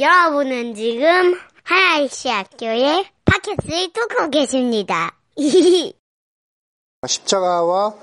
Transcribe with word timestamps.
여러분은 0.00 0.76
지금 0.76 1.34
하나이시 1.64 2.28
학교의 2.28 3.04
팟캐스트를 3.24 3.92
듣고 3.92 4.30
계십니다. 4.30 5.16
십자가와 7.04 7.94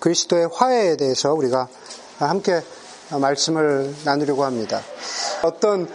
그리스도의 0.00 0.48
화해에 0.52 0.96
대해서 0.96 1.32
우리가 1.34 1.68
함께 2.18 2.60
말씀을 3.20 3.94
나누려고 4.04 4.44
합니다. 4.44 4.80
어떤 5.44 5.88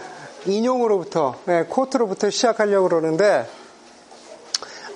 인용으로부터, 0.46 1.38
네, 1.44 1.64
quote로부터 1.64 2.30
시작하려고 2.30 2.88
그러는데, 2.88 3.46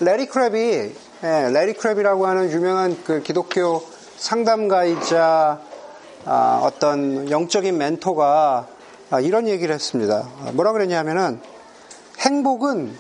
레리 0.01 0.27
크랩이, 0.27 0.93
네, 1.21 1.51
레리 1.51 1.75
크랩이라고 1.75 2.23
하는 2.23 2.51
유명한 2.51 3.03
그 3.05 3.23
기독교 3.23 3.83
상담가이자 4.17 5.61
아, 6.25 6.61
어떤 6.65 7.31
영적인 7.31 7.77
멘토가 7.77 8.67
아, 8.69 8.76
이런 9.23 9.49
얘기를 9.49 9.75
했습니다. 9.75 10.29
뭐라 10.53 10.73
그랬냐면은 10.73 11.41
행복은 12.19 12.97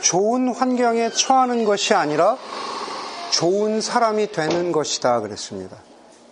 좋은 0.00 0.54
환경에 0.54 1.10
처하는 1.10 1.64
것이 1.64 1.94
아니라 1.94 2.36
좋은 3.30 3.80
사람이 3.80 4.32
되는 4.32 4.72
것이다 4.72 5.20
그랬습니다. 5.20 5.76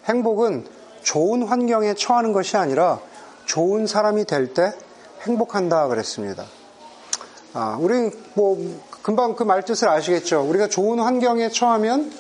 행복은 0.07 0.67
좋은 1.03 1.43
환경에 1.43 1.95
처하는 1.95 2.33
것이 2.33 2.57
아니라 2.57 3.01
좋은 3.45 3.87
사람이 3.87 4.25
될 4.25 4.55
때 4.55 4.73
행복한다 5.23 5.89
그랬습니다. 5.89 6.45
아, 7.53 7.77
우리 7.81 8.11
뭐 8.35 8.59
금방 9.03 9.35
그 9.35 9.43
말뜻을 9.43 9.89
아시겠죠? 9.89 10.43
우리가 10.43 10.69
좋은 10.69 10.99
환경에 11.01 11.49
처하면 11.49 12.13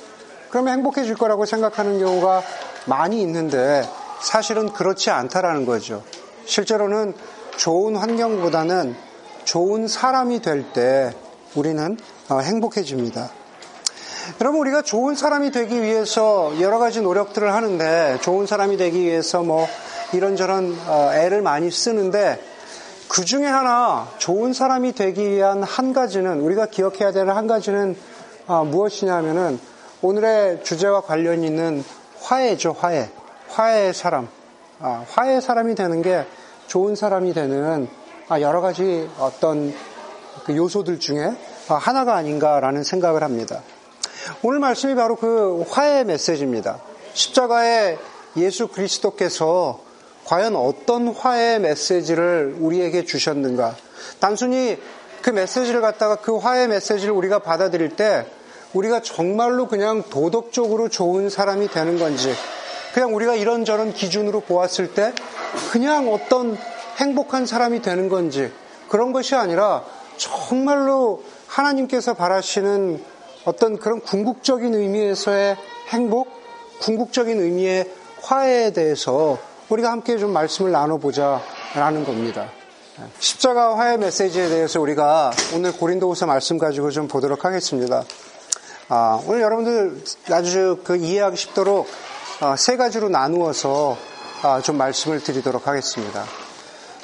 그러면 0.51 0.75
행복해질 0.79 1.15
거라고 1.17 1.47
생각하는 1.47 1.99
경우가 1.99 2.43
많이 2.87 3.21
있는데 3.23 3.89
사실은 4.21 4.73
그렇지 4.73 5.11
않다라는 5.11 5.67
거죠. 5.67 6.03
실제로는 6.47 7.15
좋은 7.57 7.97
환경보다는 7.97 8.95
좋은 9.45 9.89
사람이 9.89 10.43
될 10.43 10.65
때 10.73 11.13
우리는 11.55 11.97
어, 12.29 12.39
행복해집니다. 12.39 13.31
여러분 14.41 14.61
우리가 14.61 14.83
좋은 14.83 15.15
사람이 15.15 15.53
되기 15.53 15.83
위해서 15.83 16.53
여러 16.61 16.79
가지 16.79 17.01
노력들을 17.01 17.53
하는데 17.53 18.19
좋은 18.23 18.47
사람이 18.47 18.77
되기 18.77 19.03
위해서 19.03 19.43
뭐 19.43 19.67
이런저런 20.13 20.77
어, 20.87 21.11
애를 21.15 21.43
많이 21.43 21.71
쓰는데 21.71 22.43
그 23.09 23.25
중에 23.25 23.47
하나 23.47 24.09
좋은 24.19 24.53
사람이 24.53 24.93
되기 24.93 25.31
위한 25.31 25.63
한 25.63 25.93
가지는 25.93 26.41
우리가 26.41 26.67
기억해야 26.67 27.13
되는 27.13 27.35
한 27.35 27.47
가지는 27.47 27.97
어, 28.47 28.65
무엇이냐면은 28.65 29.61
오늘의 30.03 30.65
주제와 30.65 31.03
관련 31.03 31.43
있는 31.43 31.85
화해죠 32.21 32.77
화해 32.79 33.09
화해의 33.49 33.95
사람 33.95 34.25
아, 34.25 34.36
화해의 34.79 35.41
사람이 35.41 35.75
되는 35.75 36.03
게 36.03 36.27
좋은 36.67 36.95
사람이 36.95 37.33
되는 37.33 37.89
아, 38.29 38.41
여러 38.41 38.61
가지 38.61 39.09
어떤 39.19 39.73
그 40.45 40.57
요소들 40.57 40.99
중에 40.99 41.33
하나가 41.69 42.17
아닌가라는 42.17 42.83
생각을 42.83 43.23
합니다. 43.23 43.63
오늘 44.43 44.59
말씀이 44.59 44.95
바로 44.95 45.17
그 45.17 45.65
화해의 45.69 46.05
메시지입니다. 46.05 46.81
십자가의 47.15 47.99
예수 48.37 48.69
그리스도께서 48.69 49.81
과연 50.25 50.57
어떤 50.57 51.09
화해의 51.09 51.61
메시지를 51.61 52.57
우리에게 52.59 53.05
주셨는가? 53.05 53.77
단순히 54.19 54.79
그 55.23 55.31
메시지를 55.31 55.81
갖다가 55.81 56.17
그 56.17 56.37
화해의 56.37 56.69
메시지를 56.69 57.13
우리가 57.15 57.39
받아들일 57.39 57.97
때 57.97 58.27
우리가 58.75 59.01
정말로 59.03 59.69
그냥 59.69 60.03
도덕적으로 60.11 60.89
좋은 60.89 61.31
사람이 61.31 61.69
되는 61.69 61.99
건지 61.99 62.35
그냥 62.97 63.15
우리가 63.15 63.35
이런저런 63.35 63.93
기준으로 63.93 64.41
보았을 64.41 64.95
때 64.95 65.13
그냥 65.71 66.11
어떤 66.11 66.57
행복한 66.97 67.45
사람이 67.45 67.83
되는 67.83 68.09
건지 68.09 68.51
그런 68.89 69.13
것이 69.13 69.35
아니라 69.35 69.85
정말로 70.17 71.23
하나님께서 71.47 72.15
바라시는 72.15 73.05
어떤 73.45 73.77
그런 73.77 74.01
궁극적인 74.01 74.73
의미에서의 74.73 75.59
행복, 75.89 76.29
궁극적인 76.81 77.39
의미의 77.39 77.93
화해에 78.23 78.71
대해서 78.71 79.37
우리가 79.69 79.93
함께 79.93 80.17
좀 80.17 80.33
말씀을 80.33 80.73
나눠보자 80.73 81.43
라는 81.75 82.03
겁니다. 82.03 82.49
십자가 83.19 83.77
화해 83.77 83.99
메시지에 83.99 84.49
대해서 84.49 84.81
우리가 84.81 85.33
오늘 85.55 85.73
고린도후서 85.73 86.25
말씀 86.25 86.57
가지고 86.57 86.91
좀 86.91 87.09
보도록 87.09 87.45
하겠습니다. 87.45 88.05
아, 88.89 89.21
오늘 89.27 89.43
여러분들 89.43 90.03
아주 90.31 90.81
그 90.83 90.97
이해하기 90.97 91.37
쉽도록 91.37 91.87
아, 91.89 92.16
세 92.59 92.77
가지로 92.77 93.09
나누어서 93.09 93.97
아, 94.43 94.61
좀 94.61 94.77
말씀을 94.77 95.23
드리도록 95.23 95.67
하겠습니다. 95.67 96.23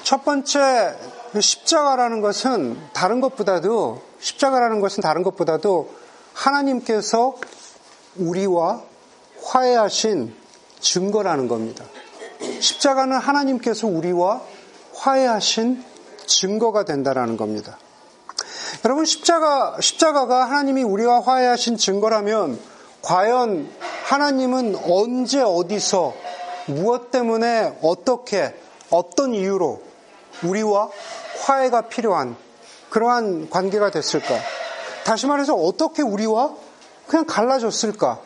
첫 0.03 0.25
번째 0.26 0.94
십자가라는 1.41 2.20
것은 2.20 2.78
다른 2.93 3.22
것보다도 3.22 4.03
십자가라는 4.20 4.81
것은 4.81 5.03
다른 5.03 5.22
것보다도 5.22 5.91
하나님께서 6.34 7.34
우리와 8.16 8.82
화해하신 9.43 10.37
증거라는 10.81 11.49
겁니다. 11.49 11.87
십자가는 12.60 13.16
하나님께서 13.16 13.87
우리와 13.87 14.43
화해하신 14.94 15.82
증거가 16.26 16.84
된다라는 16.84 17.38
겁니다. 17.38 17.78
여러분 18.84 19.06
십자가 19.06 19.78
십자가가 19.81 20.44
하나님이 20.44 20.82
우리와 20.82 21.22
화해하신 21.22 21.78
증거라면 21.78 22.60
과연 23.00 23.70
하나님은 24.12 24.77
언제 24.91 25.41
어디서 25.41 26.12
무엇 26.67 27.11
때문에 27.11 27.78
어떻게 27.81 28.55
어떤 28.91 29.33
이유로 29.33 29.81
우리와 30.45 30.91
화해가 31.41 31.89
필요한 31.89 32.37
그러한 32.91 33.49
관계가 33.49 33.91
됐을까? 33.91 34.34
다시 35.05 35.27
말해서 35.27 35.55
어떻게 35.55 36.03
우리와 36.03 36.55
그냥 37.06 37.25
갈라졌을까? 37.25 38.21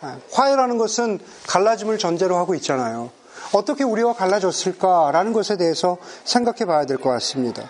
아, 0.00 0.16
화해라는 0.32 0.78
것은 0.78 1.18
갈라짐을 1.46 1.98
전제로 1.98 2.36
하고 2.38 2.54
있잖아요. 2.54 3.10
어떻게 3.52 3.84
우리와 3.84 4.14
갈라졌을까라는 4.14 5.34
것에 5.34 5.58
대해서 5.58 5.98
생각해 6.24 6.64
봐야 6.64 6.86
될 6.86 6.96
것 6.96 7.10
같습니다. 7.10 7.68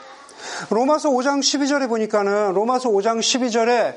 로마서 0.71 1.11
5장 1.11 1.41
12절에 1.41 1.89
보니까는 1.89 2.53
로마서 2.53 2.89
5장 2.91 3.19
12절에 3.19 3.97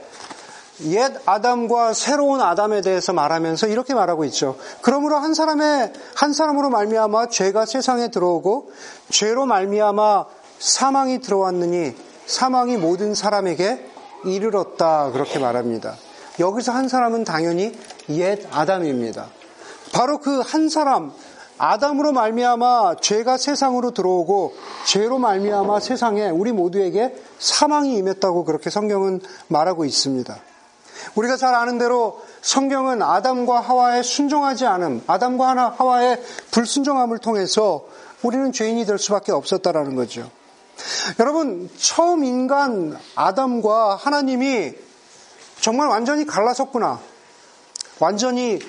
옛 0.83 1.13
아담과 1.25 1.93
새로운 1.93 2.41
아담에 2.41 2.81
대해서 2.81 3.13
말하면서 3.13 3.67
이렇게 3.67 3.93
말하고 3.93 4.25
있죠. 4.25 4.57
그러므로 4.81 5.17
한 5.17 5.33
사람의 5.33 5.93
한 6.15 6.33
사람으로 6.33 6.69
말미암아 6.69 7.29
죄가 7.29 7.65
세상에 7.65 8.09
들어오고 8.09 8.71
죄로 9.09 9.45
말미암아 9.45 10.25
사망이 10.59 11.19
들어왔느니 11.19 11.95
사망이 12.25 12.77
모든 12.77 13.15
사람에게 13.15 13.85
이르렀다 14.25 15.11
그렇게 15.11 15.39
말합니다. 15.39 15.95
여기서 16.39 16.73
한 16.73 16.89
사람은 16.89 17.23
당연히 17.23 17.77
옛 18.09 18.45
아담입니다. 18.51 19.27
바로 19.93 20.17
그 20.19 20.41
한 20.41 20.67
사람 20.67 21.13
아담으로 21.57 22.11
말미암아 22.11 22.95
죄가 22.99 23.37
세상으로 23.37 23.91
들어오고 23.91 24.53
죄로 24.85 25.19
말미암아 25.19 25.79
세상에 25.79 26.29
우리 26.29 26.51
모두에게 26.51 27.15
사망이 27.39 27.95
임했다고 27.95 28.43
그렇게 28.43 28.69
성경은 28.69 29.21
말하고 29.47 29.85
있습니다. 29.85 30.35
우리가 31.15 31.37
잘 31.37 31.55
아는 31.55 31.77
대로 31.77 32.21
성경은 32.41 33.01
아담과 33.01 33.59
하와의 33.59 34.03
순종하지 34.03 34.65
않음, 34.65 35.03
아담과 35.07 35.75
하와의 35.77 36.21
불순종함을 36.51 37.19
통해서 37.19 37.85
우리는 38.21 38.51
죄인이 38.51 38.85
될 38.85 38.97
수밖에 38.97 39.31
없었다라는 39.31 39.95
거죠. 39.95 40.29
여러분, 41.19 41.69
처음 41.77 42.23
인간 42.23 42.97
아담과 43.15 43.95
하나님이 43.95 44.73
정말 45.61 45.87
완전히 45.87 46.25
갈라섰구나. 46.25 46.99
완전히 47.99 48.59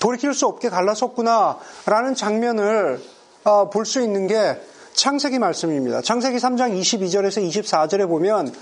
돌이킬 0.00 0.34
수 0.34 0.46
없게 0.46 0.68
갈라섰구나. 0.68 1.58
라는 1.86 2.14
장면을 2.14 3.02
어, 3.44 3.70
볼수 3.70 4.00
있는 4.02 4.26
게 4.26 4.60
창세기 4.92 5.38
말씀입니다. 5.38 6.02
창세기 6.02 6.36
3장 6.36 6.78
22절에서 6.78 7.42
24절에 7.48 8.06
보면, 8.06 8.52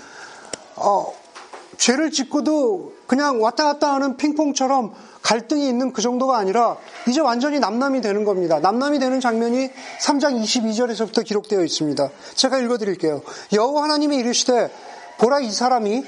어, 0.77 1.13
죄를 1.79 2.11
짓고도 2.11 2.93
그냥 3.07 3.41
왔다 3.41 3.63
갔다 3.63 3.93
하는 3.93 4.17
핑퐁처럼 4.17 4.93
갈등이 5.21 5.67
있는 5.67 5.93
그 5.93 6.01
정도가 6.01 6.37
아니라 6.37 6.77
이제 7.07 7.21
완전히 7.21 7.59
남남이 7.59 8.01
되는 8.01 8.25
겁니다. 8.25 8.59
남남이 8.59 8.99
되는 8.99 9.19
장면이 9.21 9.69
3장 10.01 10.43
22절에서부터 10.43 11.23
기록되어 11.23 11.63
있습니다. 11.63 12.09
제가 12.35 12.59
읽어드릴게요. 12.59 13.21
여호와 13.53 13.83
하나님이 13.83 14.17
이르시되 14.17 14.69
보라 15.19 15.39
이 15.39 15.51
사람이 15.51 16.03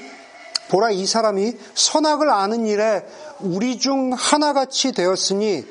보라 0.68 0.90
이 0.90 1.06
사람이 1.06 1.56
선악을 1.74 2.28
아는 2.30 2.66
일에 2.66 3.06
우리 3.40 3.78
중 3.78 4.12
하나같이 4.12 4.92
되었으니 4.92 5.64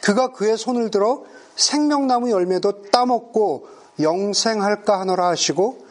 그가 0.00 0.32
그의 0.32 0.56
손을 0.56 0.90
들어 0.90 1.24
생명나무 1.56 2.30
열매도 2.30 2.82
따먹고 2.90 3.68
영생할까 4.00 5.00
하노라 5.00 5.28
하시고 5.28 5.86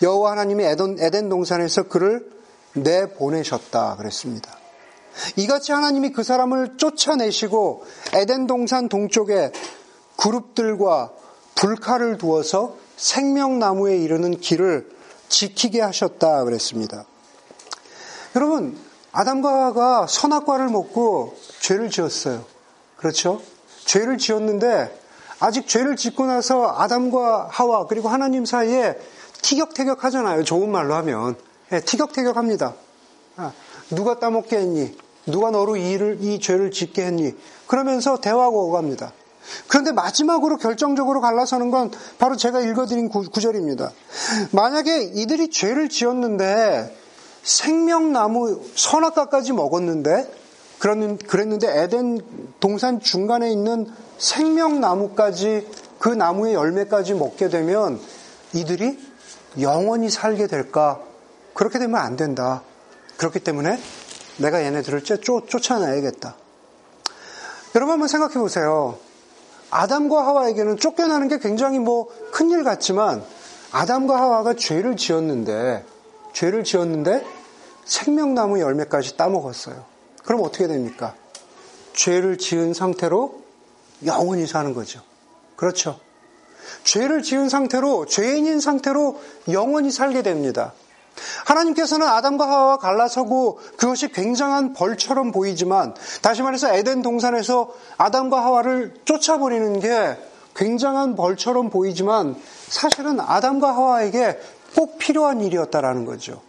여호와 0.00 0.32
하나님이 0.32 0.64
에덴, 0.64 0.96
에덴 0.98 1.28
동산에서 1.28 1.84
그를 1.84 2.33
내보내셨다 2.74 3.96
그랬습니다. 3.96 4.58
이같이 5.36 5.72
하나님이 5.72 6.12
그 6.12 6.22
사람을 6.22 6.76
쫓아내시고 6.76 7.84
에덴 8.14 8.46
동산 8.46 8.88
동쪽에 8.88 9.52
그룹들과 10.16 11.12
불칼을 11.54 12.18
두어서 12.18 12.76
생명나무에 12.96 13.96
이르는 13.98 14.38
길을 14.40 14.90
지키게 15.28 15.80
하셨다 15.80 16.44
그랬습니다. 16.44 17.04
여러분, 18.36 18.76
아담과 19.12 19.48
하와가 19.48 20.06
선악과를 20.08 20.68
먹고 20.68 21.36
죄를 21.60 21.90
지었어요. 21.90 22.44
그렇죠? 22.96 23.40
죄를 23.84 24.18
지었는데 24.18 25.00
아직 25.38 25.68
죄를 25.68 25.96
짓고 25.96 26.26
나서 26.26 26.74
아담과 26.76 27.48
하와 27.50 27.86
그리고 27.86 28.08
하나님 28.08 28.44
사이에 28.44 28.98
티격태격 29.42 30.04
하잖아요. 30.04 30.42
좋은 30.42 30.70
말로 30.70 30.94
하면. 30.94 31.36
네, 31.74 31.80
티격태격 31.80 32.36
합니다. 32.36 32.76
아, 33.34 33.52
누가 33.90 34.20
따먹게 34.20 34.58
했니? 34.58 34.96
누가 35.26 35.50
너로 35.50 35.74
이 35.74 35.90
일을, 35.90 36.18
이 36.20 36.38
죄를 36.38 36.70
짓게 36.70 37.04
했니? 37.04 37.34
그러면서 37.66 38.20
대화가 38.20 38.46
오갑니다. 38.46 39.12
그런데 39.66 39.90
마지막으로 39.90 40.56
결정적으로 40.58 41.20
갈라서는 41.20 41.72
건 41.72 41.90
바로 42.18 42.36
제가 42.36 42.60
읽어드린 42.60 43.08
구, 43.08 43.28
구절입니다. 43.28 43.90
만약에 44.52 45.02
이들이 45.14 45.50
죄를 45.50 45.88
지었는데 45.88 46.96
생명나무 47.42 48.62
선악과까지 48.76 49.52
먹었는데 49.52 50.32
그랬는데 50.78 51.82
에덴 51.82 52.20
동산 52.60 53.00
중간에 53.00 53.50
있는 53.50 53.88
생명나무까지 54.18 55.66
그 55.98 56.08
나무의 56.08 56.54
열매까지 56.54 57.14
먹게 57.14 57.48
되면 57.48 57.98
이들이 58.52 58.96
영원히 59.60 60.08
살게 60.08 60.46
될까? 60.46 61.00
그렇게 61.54 61.78
되면 61.78 62.00
안 62.00 62.16
된다. 62.16 62.62
그렇기 63.16 63.40
때문에 63.40 63.78
내가 64.38 64.62
얘네들을 64.62 65.04
쫓, 65.04 65.22
쫓아내야겠다. 65.48 66.36
여러분 67.76 67.92
한번 67.92 68.08
생각해 68.08 68.34
보세요. 68.34 68.98
아담과 69.70 70.26
하와에게는 70.26 70.78
쫓겨나는 70.78 71.28
게 71.28 71.38
굉장히 71.38 71.78
뭐 71.78 72.08
큰일 72.32 72.62
같지만 72.62 73.24
아담과 73.72 74.20
하와가 74.20 74.54
죄를 74.54 74.96
지었는데 74.96 75.84
죄를 76.32 76.64
지었는데 76.64 77.24
생명나무 77.84 78.60
열매까지 78.60 79.16
따먹었어요. 79.16 79.84
그럼 80.24 80.42
어떻게 80.42 80.66
됩니까? 80.66 81.14
죄를 81.92 82.38
지은 82.38 82.74
상태로 82.74 83.42
영원히 84.06 84.46
사는 84.46 84.74
거죠. 84.74 85.00
그렇죠. 85.56 85.98
죄를 86.82 87.22
지은 87.22 87.48
상태로 87.48 88.06
죄인인 88.06 88.60
상태로 88.60 89.20
영원히 89.50 89.90
살게 89.90 90.22
됩니다. 90.22 90.72
하나님께서는 91.46 92.06
아담과 92.06 92.46
하와와 92.48 92.76
갈라서고 92.78 93.60
그것이 93.76 94.08
굉장한 94.08 94.72
벌처럼 94.72 95.32
보이지만 95.32 95.94
다시 96.22 96.42
말해서 96.42 96.74
에덴 96.74 97.02
동산에서 97.02 97.72
아담과 97.96 98.44
하와를 98.44 98.94
쫓아버리는 99.04 99.80
게 99.80 100.16
굉장한 100.56 101.16
벌처럼 101.16 101.70
보이지만 101.70 102.36
사실은 102.68 103.20
아담과 103.20 103.74
하와에게 103.74 104.38
꼭 104.76 104.98
필요한 104.98 105.40
일이었다라는 105.40 106.04
거죠. 106.04 106.40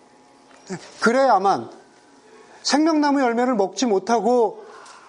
그래야만 1.00 1.70
생명나무 2.64 3.22
열매를 3.22 3.56
먹지 3.56 3.86
못하고 3.86 4.66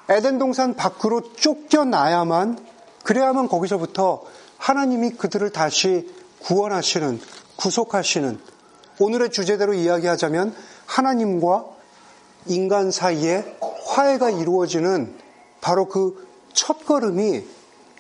에덴 0.09 0.39
동산 0.39 0.75
밖으로 0.75 1.35
쫓겨나야만 1.35 2.59
그래야만 3.03 3.49
거기서부터 3.49 4.23
하나님이 4.59 5.11
그들을 5.11 5.51
다시 5.51 6.09
구원하시는 6.43 7.21
구속하시는 7.57 8.39
오늘의 8.99 9.31
주제대로 9.31 9.75
이야기하자면 9.75 10.55
하나님과 10.87 11.65
인간 12.47 12.91
사이에 12.91 13.57
화해가 13.87 14.31
이루어지는 14.31 15.15
바로 15.61 15.87
그 15.87 16.27
첫걸음이 16.53 17.45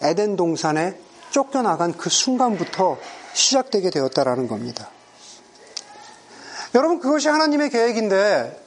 에덴 0.02 0.36
동산에 0.36 0.98
쫓겨나간 1.30 1.96
그 1.96 2.08
순간부터 2.08 2.98
시작되게 3.34 3.90
되었다라는 3.90 4.48
겁니다. 4.48 4.88
여러분 6.74 7.00
그것이 7.00 7.28
하나님의 7.28 7.70
계획인데 7.70 8.62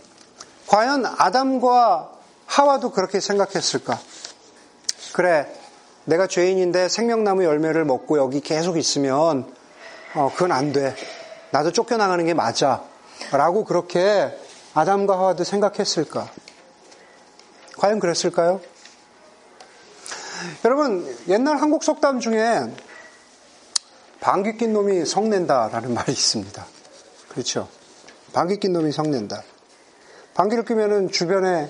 과연 0.68 1.06
아담과 1.06 2.12
하와도 2.46 2.92
그렇게 2.92 3.20
생각했을까? 3.20 4.00
그래, 5.14 5.52
내가 6.06 6.28
죄인인데 6.28 6.90
생명나무 6.90 7.44
열매를 7.44 7.86
먹고 7.86 8.18
여기 8.18 8.42
계속 8.42 8.78
있으면 8.78 9.52
어, 10.16 10.32
그건 10.34 10.52
안 10.52 10.72
돼. 10.72 10.96
나도 11.52 11.72
쫓겨나가는 11.72 12.24
게 12.26 12.34
맞아. 12.34 12.84
라고 13.32 13.66
그렇게 13.66 14.38
아담과 14.74 15.18
하와도 15.18 15.44
생각했을까? 15.44 16.30
과연 17.78 18.00
그랬을까요? 18.00 18.62
여러분, 20.64 21.18
옛날 21.28 21.58
한국 21.58 21.84
속담 21.84 22.20
중에 22.20 22.62
방귀 24.20 24.58
낀 24.58 24.74
놈이 24.74 25.06
성낸다라는 25.06 25.94
말이 25.96 26.12
있습니다. 26.12 26.66
그렇죠? 27.30 27.68
방귀 28.34 28.58
낀 28.58 28.74
놈이 28.74 28.92
성낸다. 28.92 29.44
방귀를 30.36 30.64
뀌면은 30.64 31.12
주변에 31.12 31.70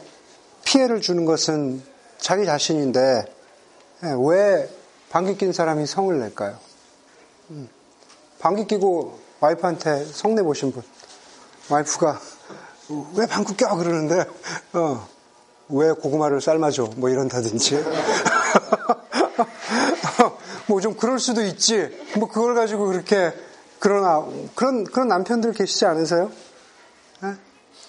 피해를 0.64 1.02
주는 1.02 1.26
것은 1.26 1.82
자기 2.20 2.46
자신인데 2.46 3.26
예, 4.04 4.08
왜 4.20 4.70
방귀 5.10 5.38
낀 5.38 5.54
사람이 5.54 5.88
성을 5.88 6.20
낼까요? 6.20 6.58
음, 7.50 7.68
방귀 8.40 8.68
끼고 8.68 9.18
와이프한테 9.40 10.06
성내 10.06 10.44
보신 10.44 10.72
분, 10.72 10.84
와이프가 11.70 12.20
왜 13.16 13.26
방귀 13.28 13.56
껴 13.56 13.76
그러는데 13.76 14.26
어, 14.74 15.08
왜 15.70 15.92
고구마를 15.92 16.42
삶아줘 16.42 16.92
뭐 16.98 17.10
이런다든지 17.10 17.84
뭐 20.68 20.82
좀 20.82 20.96
그럴 20.96 21.20
수도 21.20 21.44
있지 21.44 21.90
뭐 22.18 22.28
그걸 22.30 22.56
가지고 22.56 22.88
그렇게 22.88 23.34
그러나 23.80 24.26
그런 24.56 24.84
그런 24.84 25.08
남편들 25.08 25.54
계시지 25.54 25.86
않으세요? 25.86 26.32
네? 27.22 27.34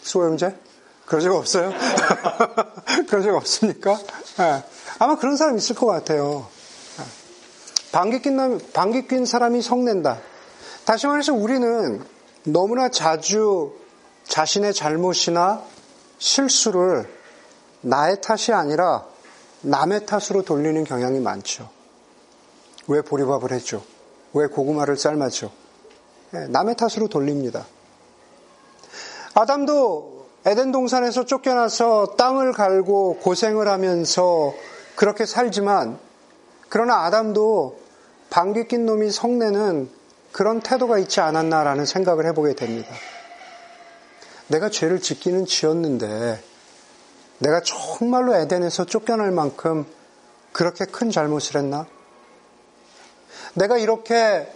수호형제? 0.02 0.56
그런 1.04 1.20
적 1.22 1.34
없어요? 1.34 1.72
그런 3.08 3.22
적 3.22 3.34
없습니까? 3.34 3.98
네. 4.38 4.64
아마 4.98 5.16
그런 5.16 5.36
사람 5.36 5.56
있을 5.58 5.74
것 5.74 5.86
같아요. 5.86 6.46
네. 6.96 7.04
방귀 7.90 8.22
낀, 8.22 8.60
방귀 8.72 9.08
낀 9.08 9.26
사람이 9.26 9.62
성낸다. 9.62 10.18
다시 10.84 11.06
말해서 11.06 11.34
우리는 11.34 12.04
너무나 12.44 12.88
자주 12.88 13.74
자신의 14.24 14.74
잘못이나 14.74 15.62
실수를 16.18 17.08
나의 17.80 18.20
탓이 18.20 18.52
아니라 18.52 19.06
남의 19.62 20.06
탓으로 20.06 20.42
돌리는 20.42 20.84
경향이 20.84 21.20
많죠. 21.20 21.68
왜 22.86 23.02
보리밥을 23.02 23.52
했죠? 23.52 23.82
왜 24.32 24.46
고구마를 24.46 24.96
삶았죠? 24.96 25.50
네, 26.30 26.46
남의 26.48 26.76
탓으로 26.76 27.08
돌립니다. 27.08 27.66
아담도 29.34 30.26
에덴 30.46 30.72
동산에서 30.72 31.24
쫓겨나서 31.24 32.14
땅을 32.16 32.52
갈고 32.52 33.18
고생을 33.18 33.68
하면서 33.68 34.54
그렇게 34.96 35.26
살지만 35.26 35.98
그러나 36.68 37.04
아담도 37.04 37.78
방귀 38.30 38.68
낀 38.68 38.86
놈이 38.86 39.10
성내는 39.10 39.90
그런 40.32 40.60
태도가 40.60 40.98
있지 40.98 41.20
않았나라는 41.20 41.86
생각을 41.86 42.26
해보게 42.26 42.54
됩니다. 42.54 42.88
내가 44.48 44.68
죄를 44.68 45.00
짓기는 45.00 45.46
지었는데 45.46 46.42
내가 47.38 47.62
정말로 47.62 48.34
에덴에서 48.34 48.84
쫓겨날 48.84 49.30
만큼 49.30 49.86
그렇게 50.52 50.84
큰 50.84 51.10
잘못을 51.10 51.56
했나? 51.56 51.86
내가 53.54 53.78
이렇게 53.78 54.52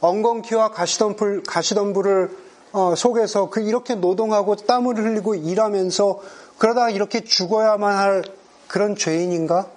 엉겅퀴와 0.00 0.70
가시덤불, 0.70 1.44
가시덤불을 1.44 2.38
어, 2.72 2.94
속에서 2.96 3.50
그 3.50 3.60
이렇게 3.60 3.94
노동하고 3.94 4.56
땀을 4.56 4.96
흘리고 4.96 5.34
일하면서 5.34 6.22
그러다가 6.58 6.90
이렇게 6.90 7.22
죽어야만 7.22 7.96
할 7.96 8.24
그런 8.66 8.96
죄인인가? 8.96 9.68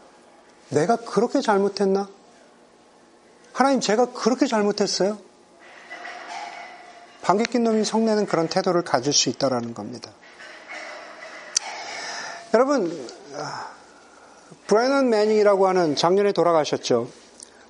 내가 0.69 0.95
그렇게 0.95 1.41
잘못했나? 1.41 2.07
하나님 3.51 3.81
제가 3.81 4.13
그렇게 4.13 4.47
잘못했어요? 4.47 5.17
방귀 7.25 7.46
낀 7.46 7.63
놈이 7.63 7.84
성내는 7.86 8.27
그런 8.27 8.48
태도를 8.48 8.84
가질 8.84 9.12
수 9.12 9.29
있다라는 9.29 9.74
겁니다. 9.74 10.12
여러분, 12.53 13.10
브래넌 14.67 15.10
매닝이라고 15.10 15.67
하는 15.67 15.96
작년에 15.96 16.34
돌아가셨죠. 16.34 17.10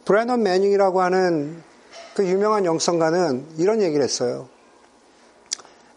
브래넌 0.03 0.43
매닝이라고 0.43 1.01
하는 1.01 1.63
그 2.15 2.27
유명한 2.27 2.65
영성가는 2.65 3.55
이런 3.57 3.81
얘기를 3.81 4.03
했어요. 4.03 4.49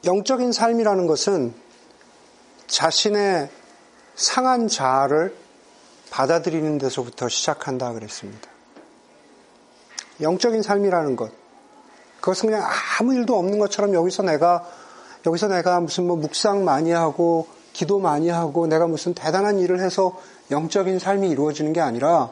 영적인 0.05 0.53
삶이라는 0.53 1.09
것은 1.09 1.53
자신의 2.69 3.50
상한 4.15 4.69
자아를 4.69 5.35
받아들이는 6.11 6.79
데서부터 6.79 7.29
시작한다 7.29 7.93
그랬습니다. 7.93 8.49
영적인 10.21 10.62
삶이라는 10.62 11.17
것. 11.17 11.48
그것은 12.28 12.50
그냥 12.50 12.68
아무 13.00 13.14
일도 13.14 13.38
없는 13.38 13.58
것처럼 13.58 13.94
여기서 13.94 14.23
내가, 14.23 14.62
여기서 15.25 15.49
내가 15.49 15.80
무슨 15.80 16.06
뭐 16.06 16.14
묵상 16.16 16.62
많이 16.62 16.90
하고, 16.90 17.49
기도 17.73 18.00
많이 18.00 18.28
하고, 18.28 18.66
내가 18.66 18.87
무슨 18.87 19.14
대단한 19.14 19.58
일을 19.58 19.80
해서 19.80 20.20
영적인 20.50 20.99
삶이 20.99 21.30
이루어지는 21.30 21.73
게 21.73 21.80
아니라, 21.80 22.30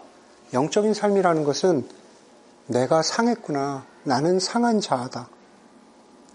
영적인 0.52 0.92
삶이라는 0.92 1.44
것은 1.44 1.88
내가 2.66 3.00
상했구나. 3.00 3.86
나는 4.02 4.38
상한 4.38 4.82
자아다. 4.82 5.30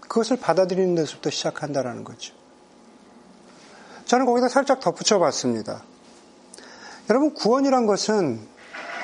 그것을 0.08 0.38
받아들이는 0.38 0.96
데서부터 0.96 1.30
시작한다라는 1.30 2.02
거죠. 2.02 2.34
저는 4.06 4.26
거기다 4.26 4.48
살짝 4.48 4.80
덧붙여 4.80 5.20
봤습니다. 5.20 5.84
여러분, 7.10 7.32
구원이란 7.32 7.86
것은 7.86 8.44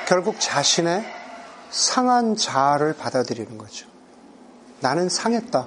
결국 0.08 0.34
자신의 0.40 1.04
상한 1.70 2.34
자아를 2.34 2.94
받아들이는 2.94 3.56
거죠. 3.56 3.87
나는 4.80 5.08
상했다. 5.08 5.66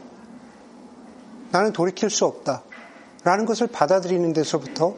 나는 1.52 1.74
돌이킬 1.74 2.10
수 2.10 2.26
없다. 2.26 2.64
라는 3.24 3.46
것을 3.46 3.68
받아들이는 3.68 4.34
데서부터 4.34 4.96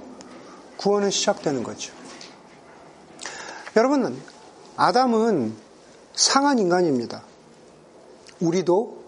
구원은 0.77 1.11
시작되는 1.11 1.63
거죠. 1.63 1.93
여러분, 3.75 4.21
아담은 4.77 5.55
상한 6.13 6.59
인간입니다. 6.59 7.23
우리도 8.39 9.03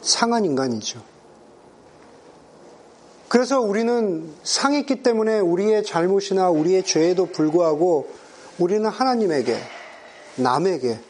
상한 0.00 0.44
인간이죠. 0.44 1.02
그래서 3.28 3.60
우리는 3.60 4.32
상했기 4.44 5.02
때문에 5.02 5.40
우리의 5.40 5.82
잘못이나 5.84 6.48
우리의 6.48 6.84
죄에도 6.84 7.26
불구하고 7.26 8.08
우리는 8.58 8.88
하나님에게, 8.88 9.58
남에게, 10.36 11.00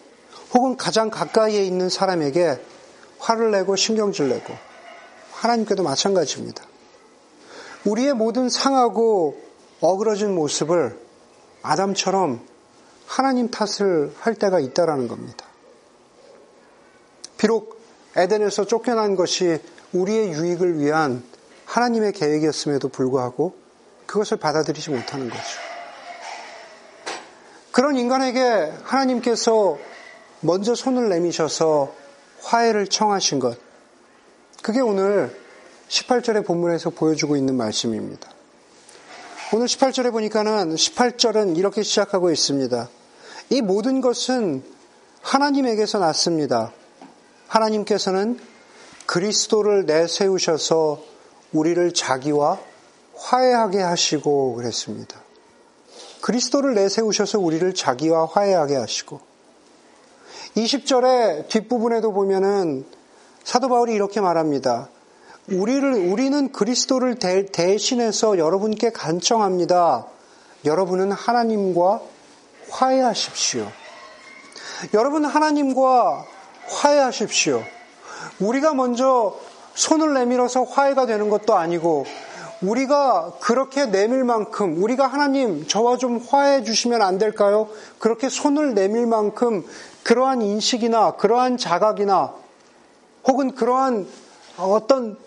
혹은 0.55 0.77
가장 0.77 1.11
가까이에 1.11 1.65
있는 1.65 1.89
사람에게 1.89 2.59
화를 3.19 3.51
내고 3.51 3.77
신경질 3.77 4.29
내고 4.29 4.55
하나님께도 5.33 5.83
마찬가지입니다. 5.83 6.65
우리의 7.85 8.15
모든 8.15 8.49
상하고 8.49 9.41
어그러진 9.81 10.35
모습을 10.35 10.99
아담처럼 11.63 12.41
하나님 13.07 13.51
탓을 13.51 14.13
할 14.19 14.35
때가 14.35 14.59
있다라는 14.61 15.09
겁니다. 15.09 15.47
비록 17.39 17.81
에덴에서 18.17 18.65
쫓겨난 18.67 19.15
것이 19.15 19.61
우리의 19.93 20.33
유익을 20.33 20.81
위한 20.81 21.23
하나님의 21.67 22.13
계획이었음에도 22.13 22.89
불구하고 22.89 23.57
그것을 24.07 24.39
받아들이지 24.39 24.91
못하는 24.91 25.29
거죠. 25.29 25.43
그런 27.73 27.97
인간에게 27.97 28.73
하나님께서 28.85 29.77
먼저 30.41 30.75
손을 30.75 31.09
내미셔서 31.11 31.93
화해를 32.43 32.89
청하신 32.89 33.39
것. 33.39 33.59
그게 34.63 34.81
오늘 34.81 35.37
18절의 35.89 36.45
본문에서 36.47 36.91
보여주고 36.91 37.37
있는 37.37 37.57
말씀입니다. 37.57 38.29
오늘 39.53 39.67
18절에 39.67 40.11
보니까는 40.11 40.75
18절은 40.75 41.57
이렇게 41.57 41.83
시작하고 41.83 42.31
있습니다. 42.31 42.89
이 43.51 43.63
모든 43.63 44.01
것은 44.01 44.65
하나님에게서 45.23 45.99
났습니다. 45.99 46.73
하나님께서는 47.47 48.41
그리스도를 49.07 49.87
내세우셔서 49.87 51.03
우리를 51.53 51.93
자기와 51.95 52.59
화해하게 53.15 53.81
하시고 53.81 54.55
그랬습니다. 54.55 55.21
그리스도를 56.21 56.75
내세우셔서 56.75 57.39
우리를 57.39 57.73
자기와 57.73 58.27
화해하게 58.27 58.75
하시고 58.75 59.21
20절의 60.57 61.49
뒷부분에도 61.49 62.13
보면은 62.13 62.87
사도 63.45 63.69
바울이 63.69 63.93
이렇게 63.93 64.21
말합니다. 64.21 64.89
우리를 65.53 66.11
우리는 66.11 66.51
그리스도를 66.51 67.17
대, 67.17 67.47
대신해서 67.47 68.39
여러분께 68.39 68.91
간청합니다. 68.91 70.07
여러분은 70.65 71.13
하나님과 71.13 72.01
화해하십시오. 72.71 73.71
여러분 74.95 75.25
하나님과 75.25 76.25
화해하십시오. 76.69 77.63
우리가 78.41 78.75
먼저 78.75 79.39
손을 79.75 80.15
내밀어서 80.15 80.65
화해가 80.65 81.07
되는 81.07 81.29
것도 81.29 81.55
아니고 81.55 82.07
우리가 82.63 83.35
그렇게 83.41 83.87
내밀 83.87 84.25
만큼 84.25 84.83
우리가 84.83 85.07
하나님 85.07 85.67
저와 85.69 85.99
좀 85.99 86.19
화해해 86.19 86.65
주시면 86.65 87.03
안 87.03 87.19
될까요? 87.19 87.69
그렇게 87.99 88.29
손을 88.31 88.75
내밀 88.75 89.07
만큼 89.07 89.65
그러한 90.07 90.41
인식이나 90.41 91.17
그러한 91.17 91.59
자각이나 91.59 92.33
혹은 93.27 93.57
그러한 93.57 94.07
어떤 94.57 95.19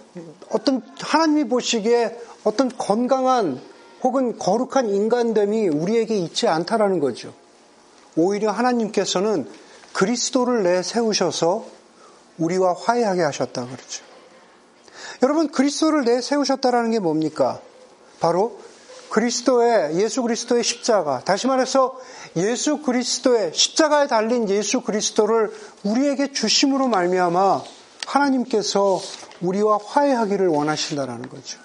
어떤 0.51 0.81
하나님이 1.01 1.49
보시기에 1.49 2.17
어떤 2.45 2.71
건강한 2.77 3.59
혹은 4.01 4.39
거룩한 4.39 4.89
인간됨이 4.89 5.67
우리에게 5.67 6.17
있지 6.17 6.47
않다라는 6.47 7.01
거죠. 7.01 7.33
오히려 8.15 8.51
하나님께서는 8.51 9.49
그리스도를 9.91 10.63
내세우셔서 10.63 11.65
우리와 12.37 12.73
화해하게 12.73 13.21
하셨다 13.23 13.65
그러죠. 13.65 14.05
여러분 15.23 15.51
그리스도를 15.51 16.05
내세우셨다라는 16.05 16.91
게 16.91 16.99
뭡니까? 16.99 17.59
바로 18.21 18.57
그리스도의 19.09 19.95
예수 19.95 20.21
그리스도의 20.21 20.63
십자가 20.63 21.21
다시 21.25 21.47
말해서 21.47 21.97
예수 22.35 22.81
그리스도의 22.81 23.53
십자가에 23.53 24.07
달린 24.07 24.47
예수 24.49 24.81
그리스도를 24.81 25.51
우리에게 25.83 26.31
주심으로 26.31 26.87
말미암아 26.87 27.63
하나님께서 28.05 28.99
우리와 29.41 29.79
화해하기를 29.83 30.47
원하신다라는 30.47 31.29
거죠. 31.29 31.59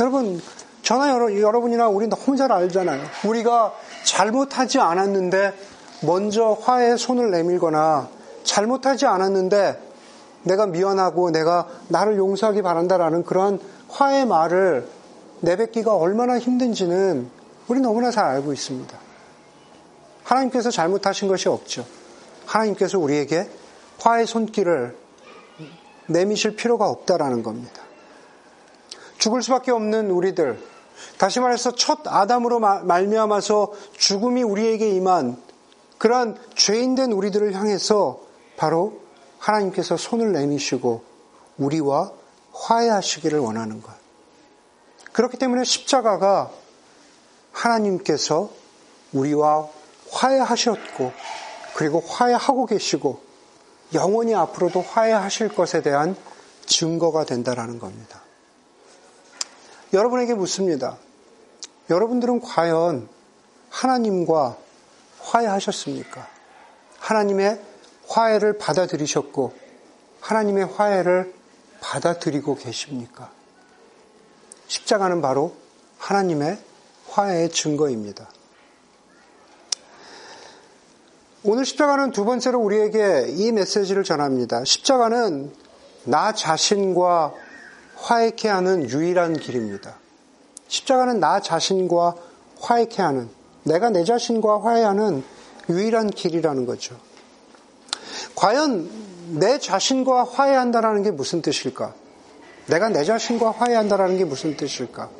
여러분 0.00 0.40
저나 0.82 1.10
여러, 1.10 1.60
분이나 1.60 1.88
우리 1.88 2.08
너무 2.08 2.36
잘 2.36 2.52
알잖아요. 2.52 3.02
우리가 3.26 3.72
잘못하지 4.04 4.80
않았는데 4.80 5.54
먼저 6.02 6.58
화해 6.60 6.96
손을 6.96 7.30
내밀거나 7.30 8.08
잘못하지 8.44 9.06
않았는데 9.06 9.80
내가 10.42 10.66
미안하고 10.66 11.30
내가 11.30 11.66
나를 11.88 12.18
용서하기 12.18 12.60
바란다라는 12.60 13.24
그러한 13.24 13.58
화해 13.88 14.26
말을 14.26 14.86
내뱉기가 15.40 15.94
얼마나 15.96 16.38
힘든지는 16.38 17.30
우리 17.68 17.80
너무나 17.80 18.10
잘 18.10 18.24
알고 18.24 18.52
있습니다. 18.52 18.98
하나님께서 20.22 20.70
잘못하신 20.70 21.28
것이 21.28 21.48
없죠. 21.48 21.84
하나님께서 22.46 22.98
우리에게 22.98 23.48
화해 23.98 24.26
손길을 24.26 24.96
내미실 26.06 26.56
필요가 26.56 26.88
없다라는 26.88 27.42
겁니다. 27.42 27.82
죽을 29.18 29.42
수밖에 29.42 29.70
없는 29.70 30.10
우리들, 30.10 30.58
다시 31.18 31.40
말해서 31.40 31.74
첫 31.74 32.00
아담으로 32.06 32.58
말미암아서 32.58 33.72
죽음이 33.96 34.42
우리에게 34.42 34.90
임한 34.90 35.36
그러한 35.98 36.36
죄인된 36.54 37.12
우리들을 37.12 37.54
향해서 37.54 38.20
바로 38.56 39.00
하나님께서 39.38 39.96
손을 39.96 40.32
내미시고 40.32 41.02
우리와 41.58 42.12
화해하시기를 42.52 43.38
원하는 43.38 43.82
것. 43.82 44.03
그렇기 45.14 45.38
때문에 45.38 45.62
십자가가 45.62 46.50
하나님께서 47.52 48.50
우리와 49.12 49.68
화해하셨고 50.10 51.12
그리고 51.76 52.00
화해하고 52.00 52.66
계시고 52.66 53.22
영원히 53.94 54.34
앞으로도 54.34 54.82
화해하실 54.82 55.54
것에 55.54 55.82
대한 55.82 56.16
증거가 56.66 57.24
된다라는 57.24 57.78
겁니다. 57.78 58.22
여러분에게 59.92 60.34
묻습니다. 60.34 60.98
여러분들은 61.90 62.40
과연 62.40 63.08
하나님과 63.70 64.56
화해하셨습니까? 65.20 66.26
하나님의 66.98 67.60
화해를 68.08 68.58
받아들이셨고 68.58 69.52
하나님의 70.20 70.64
화해를 70.66 71.32
받아들이고 71.80 72.56
계십니까? 72.56 73.30
십자가는 74.66 75.20
바로 75.20 75.54
하나님의 75.98 76.58
화해의 77.10 77.50
증거입니다. 77.50 78.28
오늘 81.42 81.66
십자가는 81.66 82.10
두 82.10 82.24
번째로 82.24 82.58
우리에게 82.60 83.26
이 83.28 83.52
메시지를 83.52 84.02
전합니다. 84.02 84.64
십자가는 84.64 85.52
나 86.04 86.32
자신과 86.32 87.34
화해케 87.96 88.48
하는 88.48 88.88
유일한 88.88 89.34
길입니다. 89.34 89.96
십자가는 90.68 91.20
나 91.20 91.40
자신과 91.40 92.14
화해케 92.60 93.02
하는, 93.02 93.28
내가 93.62 93.90
내 93.90 94.04
자신과 94.04 94.62
화해하는 94.62 95.22
유일한 95.68 96.08
길이라는 96.08 96.66
거죠. 96.66 96.98
과연 98.34 98.90
내 99.38 99.58
자신과 99.58 100.24
화해한다라는 100.24 101.02
게 101.02 101.10
무슨 101.10 101.42
뜻일까? 101.42 101.94
내가 102.66 102.88
내 102.88 103.04
자신과 103.04 103.50
화해한다라는 103.52 104.16
게 104.16 104.24
무슨 104.24 104.56
뜻일까? 104.56 105.10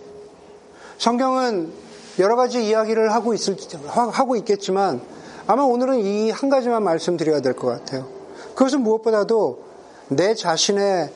성경은 0.99 1.73
여러 2.19 2.37
가지 2.37 2.65
이야기를 2.65 3.13
하고 3.13 3.35
있을 3.35 3.57
하고 3.89 4.37
있겠지만 4.37 5.01
아마 5.47 5.63
오늘은 5.63 5.99
이 6.01 6.31
한 6.31 6.49
가지만 6.49 6.83
말씀드려야 6.85 7.41
될 7.41 7.55
것 7.55 7.67
같아요. 7.69 8.09
그것은 8.55 8.81
무엇보다도 8.81 9.65
내 10.09 10.35
자신의 10.35 11.11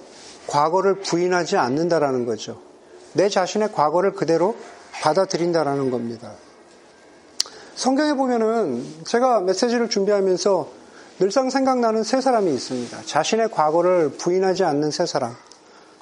과거를 0.49 1.01
부인하지 1.01 1.57
않는다라는 1.57 2.27
거죠. 2.27 2.59
내 3.15 3.29
자신의 3.29 3.73
과거를 3.73 4.13
그대로 4.13 4.57
받아들인다라는 5.01 5.91
겁니다. 5.91 6.33
성경에 7.75 8.15
보면은 8.15 8.85
제가 9.07 9.41
메시지를 9.41 9.89
준비하면서 9.89 10.69
늘상 11.21 11.49
생각나는 11.51 12.03
세 12.03 12.21
사람이 12.21 12.53
있습니다. 12.53 12.99
자신의 13.07 13.51
과거를 13.51 14.11
부인하지 14.19 14.65
않는 14.65 14.91
세 14.91 15.07
사람. 15.07 15.37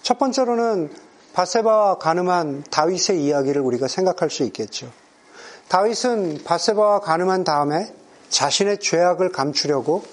첫 0.06 0.20
번째로는 0.20 0.88
바세바와 1.32 1.98
가늠한 1.98 2.62
다윗의 2.70 3.24
이야기를 3.24 3.60
우리가 3.60 3.88
생각할 3.88 4.30
수 4.30 4.44
있겠죠. 4.44 4.88
다윗은 5.66 6.44
바세바와 6.44 7.00
가늠한 7.00 7.42
다음에 7.42 7.92
자신의 8.28 8.78
죄악을 8.78 9.32
감추려고 9.32 10.04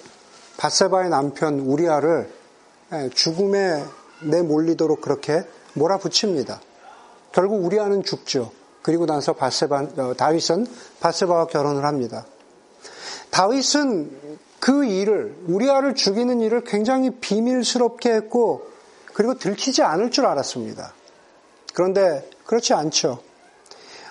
바세바의 0.56 1.10
남편 1.10 1.60
우리아를 1.60 2.28
죽음에 3.14 3.84
내몰리도록 4.24 5.00
그렇게 5.00 5.44
몰아붙입니다. 5.74 6.60
결국 7.30 7.64
우리아는 7.64 8.02
죽죠. 8.02 8.50
그리고 8.82 9.06
나서 9.06 9.34
바세바, 9.34 9.86
어, 9.96 10.14
다윗은 10.16 10.66
바세바와 10.98 11.46
결혼을 11.46 11.84
합니다. 11.84 12.26
다윗은 13.30 14.38
그 14.58 14.86
일을 14.86 15.36
우리아를 15.46 15.94
죽이는 15.94 16.40
일을 16.40 16.64
굉장히 16.64 17.10
비밀스럽게 17.10 18.12
했고 18.12 18.73
그리고 19.14 19.38
들키지 19.38 19.82
않을 19.82 20.10
줄 20.10 20.26
알았습니다. 20.26 20.92
그런데 21.72 22.28
그렇지 22.44 22.74
않죠. 22.74 23.22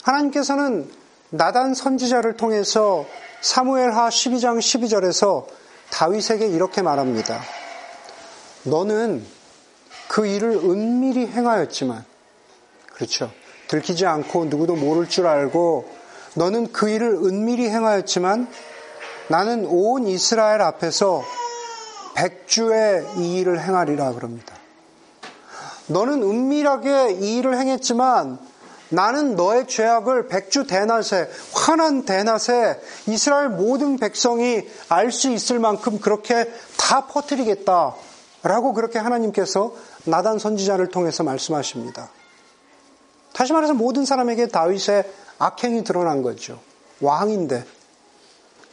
하나님께서는 0.01 0.89
나단 1.29 1.73
선지자를 1.73 2.37
통해서 2.37 3.05
사무엘하 3.41 4.09
12장 4.09 4.57
12절에서 4.59 5.45
다윗에게 5.91 6.47
이렇게 6.47 6.81
말합니다. 6.81 7.39
너는 8.63 9.25
그 10.07 10.25
일을 10.25 10.51
은밀히 10.55 11.27
행하였지만, 11.27 12.05
그렇죠. 12.93 13.31
들키지 13.67 14.05
않고 14.05 14.45
누구도 14.45 14.75
모를 14.75 15.09
줄 15.09 15.27
알고, 15.27 15.89
너는 16.35 16.71
그 16.71 16.89
일을 16.89 17.15
은밀히 17.23 17.69
행하였지만, 17.69 18.47
나는 19.27 19.65
온 19.65 20.07
이스라엘 20.07 20.61
앞에서 20.61 21.23
백주의 22.15 23.05
이 23.17 23.37
일을 23.39 23.59
행하리라 23.61 24.13
그럽니다. 24.13 24.62
너는 25.87 26.23
은밀하게 26.23 27.17
이 27.21 27.37
일을 27.37 27.59
행했지만 27.59 28.39
나는 28.89 29.35
너의 29.35 29.67
죄악을 29.67 30.27
백주 30.27 30.67
대낮에 30.67 31.29
환한 31.53 32.05
대낮에 32.05 32.79
이스라엘 33.07 33.49
모든 33.49 33.97
백성이 33.97 34.67
알 34.87 35.11
수 35.11 35.29
있을 35.31 35.59
만큼 35.59 35.99
그렇게 35.99 36.51
다 36.77 37.07
퍼뜨리겠다 37.07 37.95
라고 38.43 38.73
그렇게 38.73 38.99
하나님께서 38.99 39.73
나단 40.05 40.37
선지자를 40.37 40.89
통해서 40.89 41.23
말씀하십니다. 41.23 42.09
다시 43.33 43.51
말해서 43.53 43.73
모든 43.73 44.05
사람에게 44.05 44.47
다윗의 44.47 45.09
악행이 45.39 45.83
드러난 45.83 46.21
거죠. 46.21 46.59
왕인데 47.01 47.65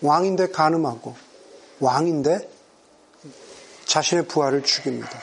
왕인데 0.03 0.51
가늠하고 0.51 1.15
왕인데 1.81 2.51
자신의 3.87 4.27
부하를 4.27 4.63
죽입니다. 4.63 5.19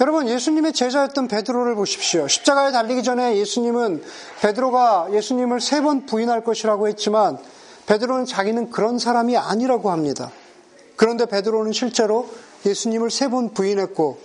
여러분 0.00 0.28
예수님의 0.28 0.72
제자였던 0.72 1.28
베드로를 1.28 1.74
보십시오. 1.74 2.28
십자가에 2.28 2.72
달리기 2.72 3.02
전에 3.02 3.36
예수님은 3.38 4.02
베드로가 4.40 5.08
예수님을 5.12 5.60
세 5.60 5.80
번 5.80 6.04
부인할 6.06 6.44
것이라고 6.44 6.88
했지만 6.88 7.38
베드로는 7.86 8.26
자기는 8.26 8.70
그런 8.70 8.98
사람이 8.98 9.36
아니라고 9.36 9.90
합니다. 9.90 10.30
그런데 10.96 11.24
베드로는 11.26 11.72
실제로 11.72 12.28
예수님을 12.66 13.10
세 13.10 13.28
번 13.28 13.54
부인했고 13.54 14.18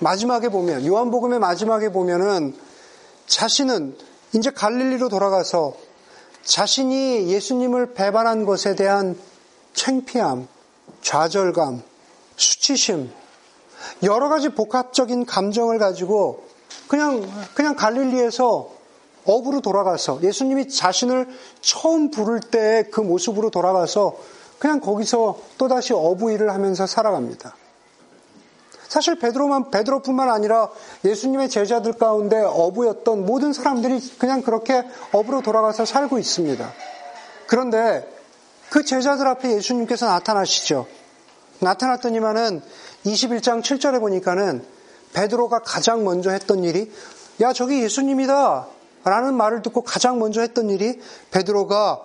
마지막에 0.00 0.48
보면 0.48 0.84
요한복음의 0.84 1.38
마지막에 1.38 1.90
보면은 1.90 2.54
자신은 3.26 3.96
이제 4.34 4.50
갈릴리로 4.50 5.08
돌아가서 5.08 5.74
자신이 6.42 7.28
예수님을 7.28 7.94
배반한 7.94 8.44
것에 8.44 8.74
대한 8.74 9.16
창피함, 9.74 10.48
좌절감, 11.00 11.82
수치심, 12.36 13.10
여러 14.02 14.28
가지 14.28 14.50
복합적인 14.50 15.26
감정을 15.26 15.78
가지고 15.78 16.44
그냥, 16.88 17.26
그냥 17.54 17.76
갈릴리에서 17.76 18.70
업으로 19.24 19.60
돌아가서 19.60 20.22
예수님이 20.22 20.68
자신을 20.68 21.28
처음 21.60 22.10
부를 22.10 22.40
때의 22.40 22.90
그 22.90 23.00
모습으로 23.00 23.50
돌아가서 23.50 24.16
그냥 24.58 24.80
거기서 24.80 25.38
또다시 25.58 25.92
어부 25.92 26.32
일을 26.32 26.52
하면서 26.52 26.86
살아갑니다. 26.86 27.54
사실 28.88 29.18
베드로만 29.18 29.70
베드로뿐만 29.70 30.30
아니라 30.30 30.70
예수님의 31.04 31.50
제자들 31.50 31.94
가운데 31.94 32.40
어부였던 32.40 33.26
모든 33.26 33.52
사람들이 33.52 34.00
그냥 34.18 34.42
그렇게 34.42 34.84
업으로 35.12 35.42
돌아가서 35.42 35.84
살고 35.84 36.18
있습니다. 36.18 36.72
그런데 37.46 38.08
그 38.70 38.84
제자들 38.84 39.26
앞에 39.26 39.52
예수님께서 39.52 40.06
나타나시죠. 40.06 40.86
나타났더니만은 41.60 42.62
21장 43.06 43.62
7절에 43.62 44.00
보니까는 44.00 44.64
베드로가 45.12 45.60
가장 45.60 46.04
먼저 46.04 46.30
했던 46.30 46.64
일이 46.64 46.90
야 47.40 47.52
저기 47.52 47.82
예수님이다 47.82 48.66
라는 49.04 49.34
말을 49.34 49.62
듣고 49.62 49.82
가장 49.82 50.18
먼저 50.18 50.40
했던 50.40 50.68
일이 50.68 51.00
베드로가 51.30 52.04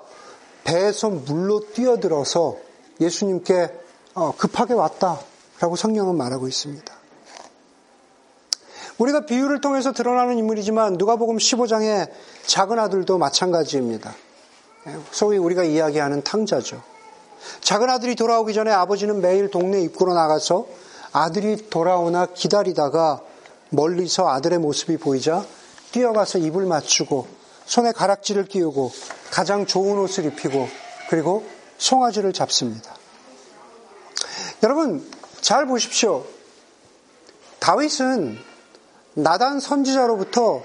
배에서 0.63 1.09
물로 1.09 1.71
뛰어들어서 1.73 2.57
예수님께 2.99 3.73
어, 4.13 4.33
급하게 4.37 4.73
왔다라고 4.73 5.75
성경은 5.75 6.15
말하고 6.15 6.47
있습니다. 6.47 6.93
우리가 8.99 9.25
비유를 9.25 9.61
통해서 9.61 9.93
드러나는 9.93 10.37
인물이지만 10.37 10.93
누가복음 10.93 11.37
15장의 11.37 12.11
작은 12.45 12.77
아들도 12.77 13.17
마찬가지입니다. 13.17 14.13
소위 15.11 15.37
우리가 15.37 15.63
이야기하는 15.63 16.23
탕자죠. 16.23 16.83
작은 17.61 17.89
아들이 17.89 18.15
돌아오기 18.15 18.53
전에 18.53 18.71
아버지는 18.71 19.21
매일 19.21 19.49
동네 19.49 19.81
입구로 19.81 20.13
나가서 20.13 20.67
아들이 21.13 21.69
돌아오나 21.69 22.28
기다리다가 22.28 23.21
멀리서 23.69 24.30
아들의 24.30 24.60
모습이 24.60 24.97
보이자 24.97 25.45
뛰어가서 25.91 26.39
입을 26.39 26.65
맞추고 26.65 27.28
손에 27.65 27.91
가락지를 27.91 28.45
끼우고 28.45 28.91
가장 29.32 29.65
좋은 29.65 29.97
옷을 30.00 30.26
입히고 30.26 30.67
그리고 31.10 31.45
송아지를 31.78 32.34
잡습니다. 32.34 32.95
여러분 34.63 35.06
잘 35.41 35.65
보십시오. 35.65 36.26
다윗은 37.60 38.38
나단 39.13 39.60
선지자로부터 39.60 40.63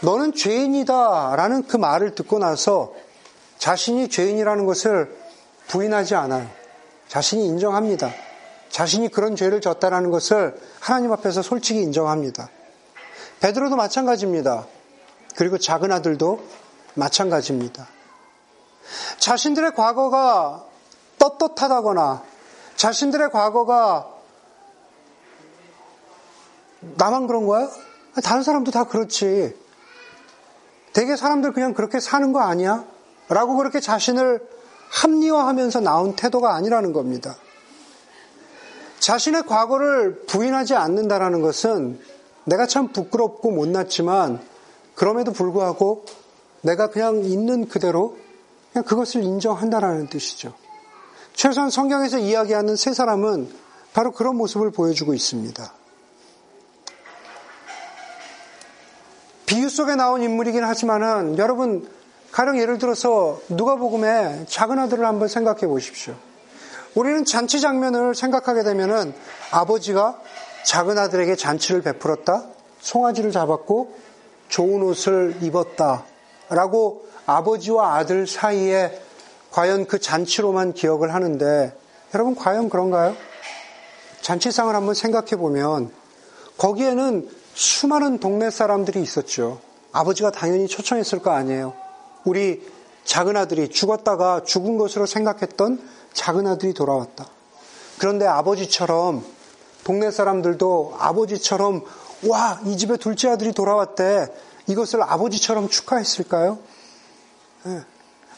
너는 0.00 0.34
죄인이다 0.34 1.34
라는 1.36 1.66
그 1.66 1.76
말을 1.76 2.14
듣고 2.14 2.38
나서 2.38 2.94
자신이 3.58 4.08
죄인이라는 4.08 4.66
것을 4.66 5.16
부인하지 5.68 6.14
않아요. 6.14 6.48
자신이 7.08 7.46
인정합니다. 7.46 8.12
자신이 8.70 9.08
그런 9.08 9.36
죄를 9.36 9.60
졌다라는 9.60 10.10
것을 10.10 10.58
하나님 10.80 11.12
앞에서 11.12 11.42
솔직히 11.42 11.80
인정합니다. 11.80 12.50
베드로도 13.40 13.76
마찬가지입니다. 13.76 14.66
그리고 15.36 15.58
작은 15.58 15.92
아들도 15.92 16.40
마찬가지입니다. 16.94 17.86
자신들의 19.18 19.74
과거가 19.74 20.64
떳떳하다거나 21.18 22.22
자신들의 22.76 23.30
과거가 23.30 24.08
나만 26.80 27.26
그런 27.26 27.46
거야? 27.46 27.68
다른 28.22 28.42
사람도 28.42 28.70
다 28.70 28.84
그렇지. 28.84 29.56
대개 30.92 31.16
사람들 31.16 31.52
그냥 31.52 31.74
그렇게 31.74 32.00
사는 32.00 32.32
거 32.32 32.40
아니야? 32.40 32.84
라고 33.28 33.56
그렇게 33.56 33.80
자신을 33.80 34.40
합리화하면서 34.90 35.80
나온 35.80 36.14
태도가 36.14 36.54
아니라는 36.54 36.92
겁니다. 36.92 37.36
자신의 39.06 39.44
과거를 39.46 40.24
부인하지 40.26 40.74
않는다라는 40.74 41.40
것은 41.40 42.00
내가 42.42 42.66
참 42.66 42.88
부끄럽고 42.88 43.52
못났지만 43.52 44.40
그럼에도 44.96 45.32
불구하고 45.32 46.06
내가 46.62 46.90
그냥 46.90 47.24
있는 47.24 47.68
그대로 47.68 48.18
그냥 48.72 48.84
그것을 48.84 49.22
인정한다라는 49.22 50.08
뜻이죠. 50.08 50.54
최소한 51.34 51.70
성경에서 51.70 52.18
이야기하는 52.18 52.74
세 52.74 52.92
사람은 52.92 53.48
바로 53.92 54.10
그런 54.10 54.34
모습을 54.34 54.72
보여주고 54.72 55.14
있습니다. 55.14 55.72
비유 59.46 59.68
속에 59.68 59.94
나온 59.94 60.20
인물이긴 60.24 60.64
하지만은 60.64 61.38
여러분 61.38 61.88
가령 62.32 62.58
예를 62.58 62.78
들어서 62.78 63.40
누가복음의 63.50 64.46
작은 64.48 64.80
아들을 64.80 65.06
한번 65.06 65.28
생각해 65.28 65.68
보십시오. 65.68 66.16
우리는 66.96 67.26
잔치 67.26 67.60
장면을 67.60 68.14
생각하게 68.14 68.64
되면은 68.64 69.14
아버지가 69.50 70.18
작은 70.64 70.98
아들에게 70.98 71.36
잔치를 71.36 71.82
베풀었다, 71.82 72.44
송아지를 72.80 73.32
잡았고 73.32 73.94
좋은 74.48 74.82
옷을 74.82 75.36
입었다, 75.42 76.04
라고 76.48 77.06
아버지와 77.26 77.96
아들 77.96 78.26
사이에 78.26 78.98
과연 79.50 79.86
그 79.86 80.00
잔치로만 80.00 80.72
기억을 80.72 81.12
하는데 81.12 81.76
여러분 82.14 82.34
과연 82.34 82.70
그런가요? 82.70 83.14
잔치상을 84.22 84.74
한번 84.74 84.94
생각해 84.94 85.36
보면 85.36 85.92
거기에는 86.56 87.28
수많은 87.52 88.20
동네 88.20 88.50
사람들이 88.50 89.02
있었죠. 89.02 89.60
아버지가 89.92 90.30
당연히 90.30 90.66
초청했을 90.66 91.18
거 91.18 91.30
아니에요. 91.32 91.74
우리 92.24 92.66
작은 93.06 93.36
아들이 93.36 93.68
죽었다가 93.70 94.42
죽은 94.44 94.76
것으로 94.76 95.06
생각했던 95.06 95.80
작은 96.12 96.46
아들이 96.46 96.74
돌아왔다. 96.74 97.26
그런데 97.98 98.26
아버지처럼 98.26 99.24
동네 99.84 100.10
사람들도 100.10 100.96
아버지처럼 100.98 101.82
와, 102.28 102.60
이 102.64 102.76
집에 102.76 102.96
둘째 102.96 103.28
아들이 103.28 103.52
돌아왔대. 103.52 104.26
이것을 104.66 105.02
아버지처럼 105.02 105.68
축하했을까요? 105.68 106.58
네. 107.64 107.80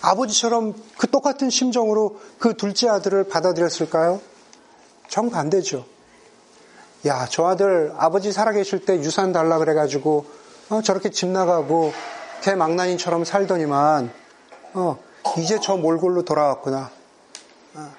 아버지처럼 0.01 0.75
그 0.97 1.11
똑같은 1.11 1.49
심정으로 1.49 2.21
그 2.39 2.55
둘째 2.55 2.89
아들을 2.89 3.25
받아들였을까요? 3.25 4.21
정반대죠. 5.09 5.87
야, 7.07 7.27
저 7.31 7.47
아들 7.47 7.95
아버지 7.97 8.33
살아계실 8.33 8.85
때 8.85 8.99
유산 8.99 9.33
달라 9.33 9.59
그래가지고 9.59 10.27
어, 10.69 10.83
저렇게 10.83 11.11
집 11.11 11.29
나가고 11.29 11.93
개 12.43 12.55
망나니처럼 12.55 13.25
살더니만 13.25 14.13
어, 14.79 14.97
이제 15.39 15.59
저 15.61 15.77
몰골로 15.77 16.23
돌아왔구나. 16.23 16.91
어, 17.75 17.93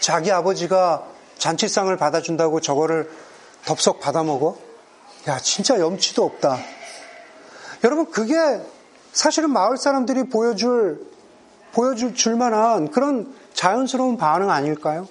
자기 0.00 0.30
아버지가 0.30 1.04
잔치상을 1.38 1.94
받아준다고 1.96 2.60
저거를 2.60 3.10
덥석 3.64 3.98
받아먹어? 3.98 4.56
야, 5.26 5.38
진짜 5.38 5.80
염치도 5.80 6.24
없다. 6.24 6.58
여러분, 7.82 8.10
그게 8.12 8.36
사실은 9.12 9.50
마을 9.50 9.76
사람들이 9.76 10.28
보여줄, 10.28 11.04
보여줄 11.72 12.14
줄만한 12.14 12.92
그런 12.92 13.34
자연스러운 13.52 14.16
반응 14.16 14.50
아닐까요? 14.50 15.08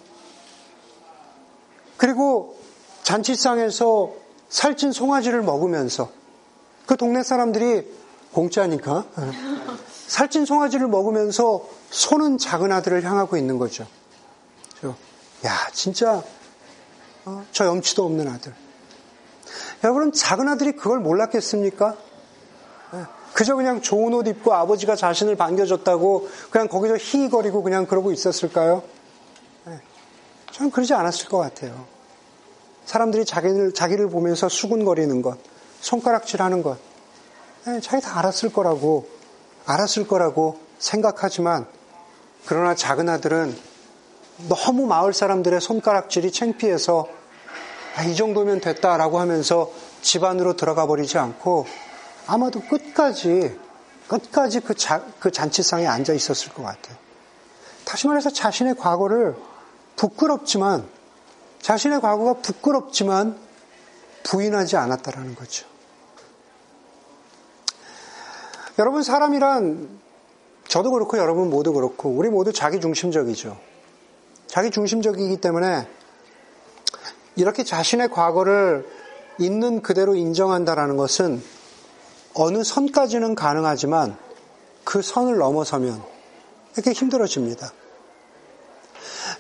그리고 1.98 2.58
잔치상에서 3.04 4.14
살찐 4.48 4.94
송아지를 4.94 5.42
먹으면서 5.42 6.10
그 6.86 6.96
동네 6.96 7.24
사람들이 7.24 7.86
공짜니까 8.32 9.06
예. 9.20 9.88
살찐 10.10 10.45
송아지를 10.45 10.88
먹으면서 10.88 11.69
손은 11.91 12.39
작은 12.39 12.72
아들을 12.72 13.04
향하고 13.04 13.38
있는 13.38 13.60
거죠. 13.60 13.86
야, 15.45 15.69
진짜 15.72 16.24
어, 17.26 17.45
저 17.52 17.65
염치도 17.65 18.04
없는 18.04 18.28
아들. 18.28 18.54
여러분 19.84 20.12
작은 20.12 20.48
아들이 20.48 20.72
그걸 20.72 21.00
몰랐겠습니까? 21.00 21.95
예. 22.95 23.06
그저 23.34 23.56
그냥 23.56 23.82
좋은 23.82 24.12
옷 24.15 24.28
입고 24.28 24.52
아버지가 24.52 24.95
자신을 24.95 25.36
반겨줬다고 25.36 26.28
그냥 26.50 26.67
거기서 26.67 26.98
희희거리고 26.98 27.62
그냥 27.62 27.86
그러고 27.86 28.12
있었을까요? 28.12 28.82
예. 29.67 29.80
저는 30.52 30.72
그러지 30.72 30.95
않았을 30.95 31.30
것 31.30 31.38
같아요. 31.38 31.86
사람들이 32.86 33.26
자기를, 33.26 33.76
자기를 33.76 34.10
보면서 34.10 34.50
수군거리는 34.50 35.22
것, 35.22 35.38
손가락질 35.82 36.41
하는 36.41 36.63
것, 36.63 36.80
예, 37.67 37.80
자기 37.80 38.02
다 38.02 38.17
알았을 38.17 38.52
거라고, 38.52 39.19
알았을 39.70 40.08
거라고 40.08 40.60
생각하지만, 40.80 41.68
그러나 42.48 42.74
작은 42.74 43.08
아들은 43.08 43.56
너무 44.48 44.88
마을 44.88 45.14
사람들의 45.14 45.62
손가락질이 45.62 46.32
창피해서 46.32 47.08
아, 47.96 48.04
이 48.04 48.16
정도면 48.16 48.62
됐다라고 48.62 49.20
하면서 49.20 49.72
집 50.02 50.24
안으로 50.24 50.56
들어가 50.56 50.88
버리지 50.88 51.18
않고 51.18 51.68
아마도 52.26 52.62
끝까지 52.62 53.58
끝까지 54.08 54.62
그, 54.62 54.74
자, 54.74 55.04
그 55.20 55.32
잔치상에 55.32 55.86
앉아 55.86 56.14
있었을 56.14 56.52
것 56.54 56.64
같아요. 56.64 56.96
다시 57.86 58.08
말해서 58.08 58.32
자신의 58.32 58.76
과거를 58.76 59.36
부끄럽지만 59.96 60.88
자신의 61.62 62.02
과거가 62.02 62.42
부끄럽지만 62.42 63.38
부인하지 64.24 64.78
않았다라는 64.78 65.36
거죠. 65.36 65.68
여러분 68.80 69.04
사람이란 69.04 69.89
저도 70.70 70.92
그렇고 70.92 71.18
여러분 71.18 71.50
모두 71.50 71.74
그렇고 71.74 72.10
우리 72.10 72.30
모두 72.30 72.54
자기 72.54 72.80
중심적이죠. 72.80 73.58
자기 74.48 74.72
중심적이기 74.72 75.42
때문에 75.42 75.86
이렇게 77.36 77.65
자신의 77.65 78.10
과거를 78.10 78.88
있는 79.38 79.82
그대로 79.82 80.15
인정한다라는 80.15 80.96
것은 80.96 81.44
어느 82.34 82.63
선까지는 82.63 83.36
가능하지만 83.36 84.18
그 84.86 85.02
선을 85.02 85.38
넘어서면 85.38 86.02
이렇게 86.74 86.94
힘들어집니다. 86.94 87.74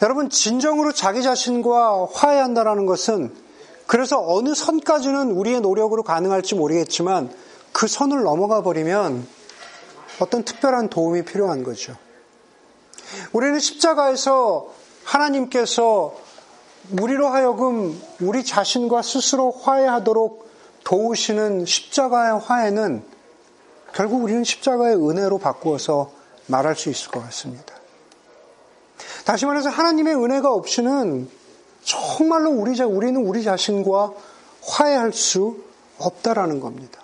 여러분, 0.01 0.29
진정으로 0.29 0.91
자기 0.91 1.23
자신과 1.23 2.07
화해한다라는 2.13 2.85
것은 2.85 3.33
그래서 3.87 4.21
어느 4.21 4.53
선까지는 4.53 5.31
우리의 5.31 5.61
노력으로 5.61 6.03
가능할지 6.03 6.55
모르겠지만 6.55 7.31
그 7.79 7.87
선을 7.87 8.23
넘어가 8.23 8.61
버리면 8.61 9.25
어떤 10.19 10.43
특별한 10.43 10.89
도움이 10.89 11.23
필요한 11.23 11.63
거죠. 11.63 11.95
우리는 13.31 13.57
십자가에서 13.57 14.73
하나님께서 15.05 16.13
우리로 16.99 17.29
하여금 17.29 17.97
우리 18.19 18.43
자신과 18.43 19.01
스스로 19.01 19.51
화해하도록 19.51 20.49
도우시는 20.83 21.65
십자가의 21.65 22.39
화해는 22.39 23.01
결국 23.93 24.23
우리는 24.23 24.43
십자가의 24.43 24.97
은혜로 24.97 25.37
바꾸어서 25.37 26.11
말할 26.47 26.75
수 26.75 26.89
있을 26.89 27.11
것 27.11 27.23
같습니다. 27.23 27.75
다시 29.23 29.45
말해서 29.45 29.69
하나님의 29.69 30.15
은혜가 30.15 30.51
없이는 30.51 31.29
정말로 31.85 32.51
우리 32.51 32.75
자, 32.75 32.85
우리는 32.85 33.25
우리 33.25 33.41
자신과 33.41 34.11
화해할 34.67 35.13
수 35.13 35.63
없다라는 35.97 36.59
겁니다. 36.59 36.98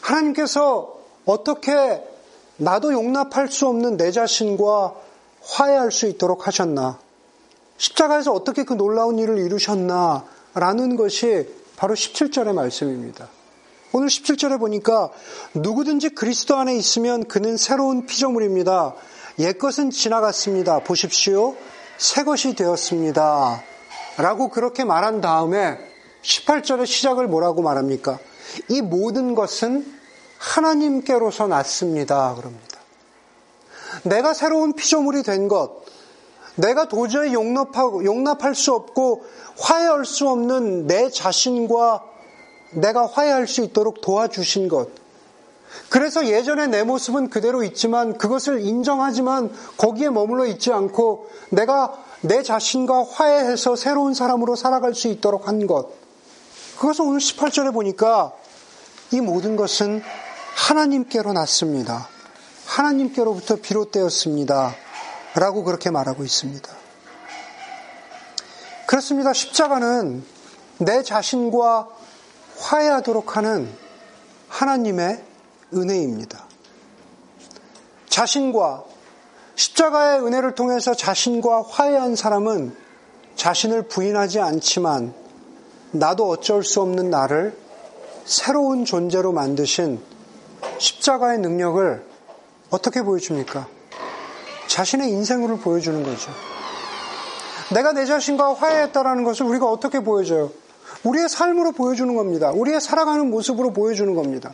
하나님께서 0.00 0.96
어떻게 1.24 2.02
나도 2.56 2.92
용납할 2.92 3.48
수 3.48 3.66
없는 3.68 3.96
내 3.96 4.10
자신과 4.10 4.94
화해할 5.42 5.90
수 5.90 6.06
있도록 6.06 6.46
하셨나? 6.46 6.98
십자가에서 7.78 8.32
어떻게 8.32 8.64
그 8.64 8.74
놀라운 8.74 9.18
일을 9.18 9.38
이루셨나? 9.38 10.24
라는 10.54 10.96
것이 10.96 11.48
바로 11.76 11.94
17절의 11.94 12.52
말씀입니다. 12.52 13.28
오늘 13.92 14.08
17절에 14.08 14.58
보니까 14.58 15.10
누구든지 15.54 16.10
그리스도 16.10 16.56
안에 16.56 16.76
있으면 16.76 17.24
그는 17.24 17.56
새로운 17.56 18.06
피조물입니다. 18.06 18.94
옛것은 19.38 19.90
지나갔습니다. 19.90 20.80
보십시오. 20.80 21.56
새 21.96 22.22
것이 22.22 22.54
되었습니다. 22.54 23.62
라고 24.18 24.48
그렇게 24.48 24.84
말한 24.84 25.20
다음에 25.20 25.78
18절의 26.22 26.86
시작을 26.86 27.26
뭐라고 27.26 27.62
말합니까? 27.62 28.18
이 28.68 28.80
모든 28.80 29.34
것은 29.34 29.86
하나님께로서 30.38 31.46
났습니다. 31.46 32.34
그럽니다. 32.34 32.80
내가 34.04 34.34
새로운 34.34 34.72
피조물이 34.72 35.22
된 35.22 35.48
것, 35.48 35.82
내가 36.56 36.88
도저히 36.88 37.34
용납하고, 37.34 38.04
용납할 38.04 38.54
수 38.54 38.72
없고 38.72 39.24
화해할 39.58 40.04
수 40.04 40.28
없는 40.28 40.86
내 40.86 41.10
자신과 41.10 42.04
내가 42.72 43.06
화해할 43.06 43.46
수 43.46 43.62
있도록 43.62 44.00
도와주신 44.00 44.68
것. 44.68 44.88
그래서 45.88 46.26
예전에 46.26 46.66
내 46.66 46.82
모습은 46.82 47.30
그대로 47.30 47.62
있지만 47.62 48.18
그것을 48.18 48.60
인정하지만 48.60 49.52
거기에 49.76 50.10
머물러 50.10 50.46
있지 50.46 50.72
않고 50.72 51.28
내가 51.50 51.96
내 52.22 52.42
자신과 52.42 53.04
화해해서 53.04 53.76
새로운 53.76 54.14
사람으로 54.14 54.56
살아갈 54.56 54.94
수 54.94 55.08
있도록 55.08 55.48
한 55.48 55.66
것. 55.66 55.88
그것을 56.78 57.04
오늘 57.04 57.20
18절에 57.20 57.72
보니까 57.72 58.32
이 59.12 59.20
모든 59.20 59.56
것은 59.56 60.02
하나님께로 60.54 61.32
났습니다. 61.32 62.08
하나님께로부터 62.66 63.56
비롯되었습니다. 63.56 64.74
라고 65.34 65.64
그렇게 65.64 65.90
말하고 65.90 66.22
있습니다. 66.24 66.68
그렇습니다. 68.86 69.32
십자가는 69.32 70.24
내 70.78 71.02
자신과 71.02 71.88
화해하도록 72.58 73.36
하는 73.36 73.72
하나님의 74.48 75.22
은혜입니다. 75.74 76.44
자신과 78.08 78.84
십자가의 79.54 80.24
은혜를 80.24 80.54
통해서 80.54 80.94
자신과 80.94 81.62
화해한 81.62 82.16
사람은 82.16 82.76
자신을 83.36 83.82
부인하지 83.88 84.40
않지만 84.40 85.14
나도 85.92 86.28
어쩔 86.28 86.64
수 86.64 86.80
없는 86.80 87.10
나를 87.10 87.56
새로운 88.24 88.84
존재로 88.84 89.32
만드신 89.32 90.00
십자가의 90.78 91.38
능력을 91.38 92.04
어떻게 92.70 93.02
보여줍니까? 93.02 93.68
자신의 94.68 95.10
인생으로 95.10 95.58
보여주는 95.58 96.02
거죠. 96.02 96.30
내가 97.72 97.92
내 97.92 98.04
자신과 98.04 98.54
화해했다라는 98.54 99.24
것을 99.24 99.46
우리가 99.46 99.66
어떻게 99.66 100.00
보여줘요? 100.00 100.50
우리의 101.04 101.28
삶으로 101.28 101.72
보여주는 101.72 102.14
겁니다. 102.14 102.50
우리의 102.50 102.80
살아가는 102.80 103.28
모습으로 103.30 103.72
보여주는 103.72 104.14
겁니다. 104.14 104.52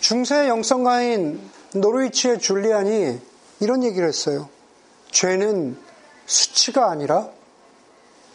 중세 0.00 0.48
영성가인 0.48 1.40
노르위치의 1.74 2.38
줄리안이 2.38 3.20
이런 3.60 3.82
얘기를 3.82 4.06
했어요. 4.06 4.48
죄는 5.10 5.76
수치가 6.26 6.90
아니라 6.90 7.28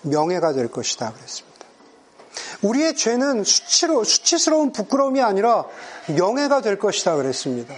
명예가 0.02 0.54
될 0.54 0.69
것이다. 0.69 1.13
그랬습니다. 1.13 1.50
우리의 2.62 2.95
죄는 2.95 3.43
수치로, 3.43 4.04
수치스러운 4.04 4.71
부끄러움이 4.71 5.21
아니라 5.21 5.65
명예가 6.08 6.62
될 6.62 6.78
것이다. 6.78 7.15
그랬습니다. 7.15 7.74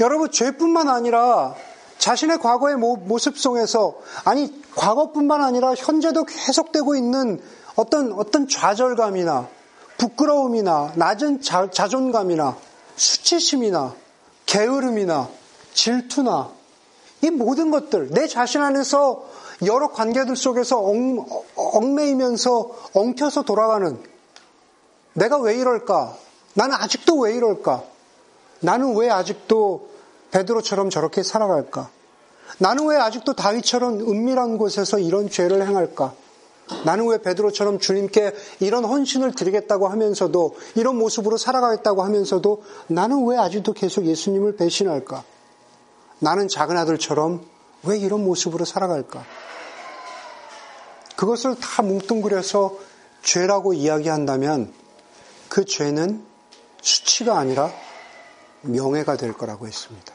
여러분, 0.00 0.30
죄뿐만 0.30 0.88
아니라 0.88 1.54
자신의 1.98 2.38
과거의 2.38 2.76
모습 2.76 3.38
속에서, 3.38 3.96
아니, 4.24 4.62
과거뿐만 4.76 5.42
아니라 5.42 5.74
현재도 5.74 6.24
계속되고 6.24 6.96
있는 6.96 7.40
어떤, 7.76 8.12
어떤 8.12 8.48
좌절감이나 8.48 9.48
부끄러움이나 9.98 10.92
낮은 10.96 11.40
자, 11.40 11.70
자존감이나 11.70 12.56
수치심이나 12.96 13.94
게으름이나 14.46 15.28
질투나 15.72 16.50
이 17.22 17.30
모든 17.30 17.70
것들, 17.70 18.10
내 18.10 18.26
자신 18.26 18.60
안에서 18.60 19.24
여러 19.66 19.88
관계들 19.88 20.36
속에서 20.36 20.80
얽, 20.80 21.26
얽매이면서 21.56 22.70
엉켜서 22.94 23.42
돌아가는 23.42 23.98
내가 25.12 25.38
왜 25.38 25.56
이럴까? 25.56 26.16
나는 26.54 26.74
아직도 26.74 27.18
왜 27.18 27.34
이럴까? 27.34 27.84
나는 28.60 28.96
왜 28.96 29.10
아직도 29.10 29.88
베드로처럼 30.32 30.90
저렇게 30.90 31.22
살아갈까? 31.22 31.90
나는 32.58 32.86
왜 32.86 32.96
아직도 32.96 33.34
다윗처럼 33.34 34.00
은밀한 34.00 34.58
곳에서 34.58 34.98
이런 34.98 35.28
죄를 35.28 35.66
행할까? 35.66 36.14
나는 36.84 37.06
왜 37.08 37.20
베드로처럼 37.20 37.78
주님께 37.78 38.32
이런 38.60 38.84
헌신을 38.84 39.34
드리겠다고 39.34 39.88
하면서도 39.88 40.56
이런 40.76 40.96
모습으로 40.96 41.36
살아가겠다고 41.36 42.02
하면서도 42.02 42.62
나는 42.88 43.26
왜 43.26 43.36
아직도 43.36 43.74
계속 43.74 44.06
예수님을 44.06 44.56
배신할까? 44.56 45.22
나는 46.20 46.48
작은 46.48 46.76
아들처럼 46.76 47.44
왜 47.86 47.98
이런 47.98 48.24
모습으로 48.24 48.64
살아갈까? 48.64 49.24
그것을 51.16 51.56
다 51.60 51.82
뭉뚱그려서 51.82 52.76
죄라고 53.22 53.72
이야기한다면 53.72 54.72
그 55.48 55.64
죄는 55.64 56.24
수치가 56.82 57.38
아니라 57.38 57.70
명예가 58.62 59.16
될 59.16 59.32
거라고 59.32 59.66
했습니다. 59.66 60.14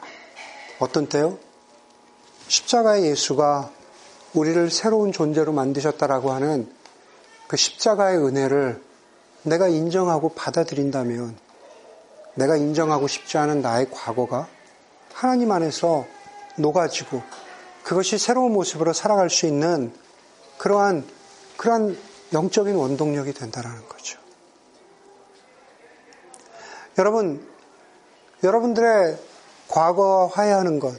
어떤 0.78 1.08
때요? 1.08 1.38
십자가의 2.48 3.06
예수가 3.06 3.70
우리를 4.34 4.70
새로운 4.70 5.12
존재로 5.12 5.52
만드셨다라고 5.52 6.32
하는 6.32 6.72
그 7.48 7.56
십자가의 7.56 8.18
은혜를 8.18 8.82
내가 9.42 9.68
인정하고 9.68 10.30
받아들인다면 10.30 11.36
내가 12.34 12.56
인정하고 12.56 13.08
싶지 13.08 13.38
않은 13.38 13.62
나의 13.62 13.90
과거가 13.90 14.46
하나님 15.12 15.50
안에서 15.50 16.06
녹아지고 16.56 17.22
그것이 17.82 18.18
새로운 18.18 18.52
모습으로 18.52 18.92
살아갈 18.92 19.30
수 19.30 19.46
있는 19.46 19.92
그러한 20.58 21.04
그러한 21.56 21.96
영적인 22.32 22.74
원동력이 22.74 23.32
된다라는 23.32 23.88
거죠. 23.88 24.18
여러분, 26.98 27.46
여러분들의 28.42 29.18
과거와 29.68 30.28
화해하는 30.28 30.80
것, 30.80 30.94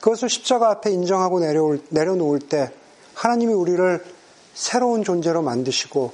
그것을 0.00 0.28
십자가 0.28 0.70
앞에 0.70 0.90
인정하고 0.90 1.40
내려올, 1.40 1.82
내려놓을 1.90 2.40
때 2.40 2.72
하나님이 3.14 3.52
우리를 3.52 4.04
새로운 4.54 5.04
존재로 5.04 5.42
만드시고 5.42 6.12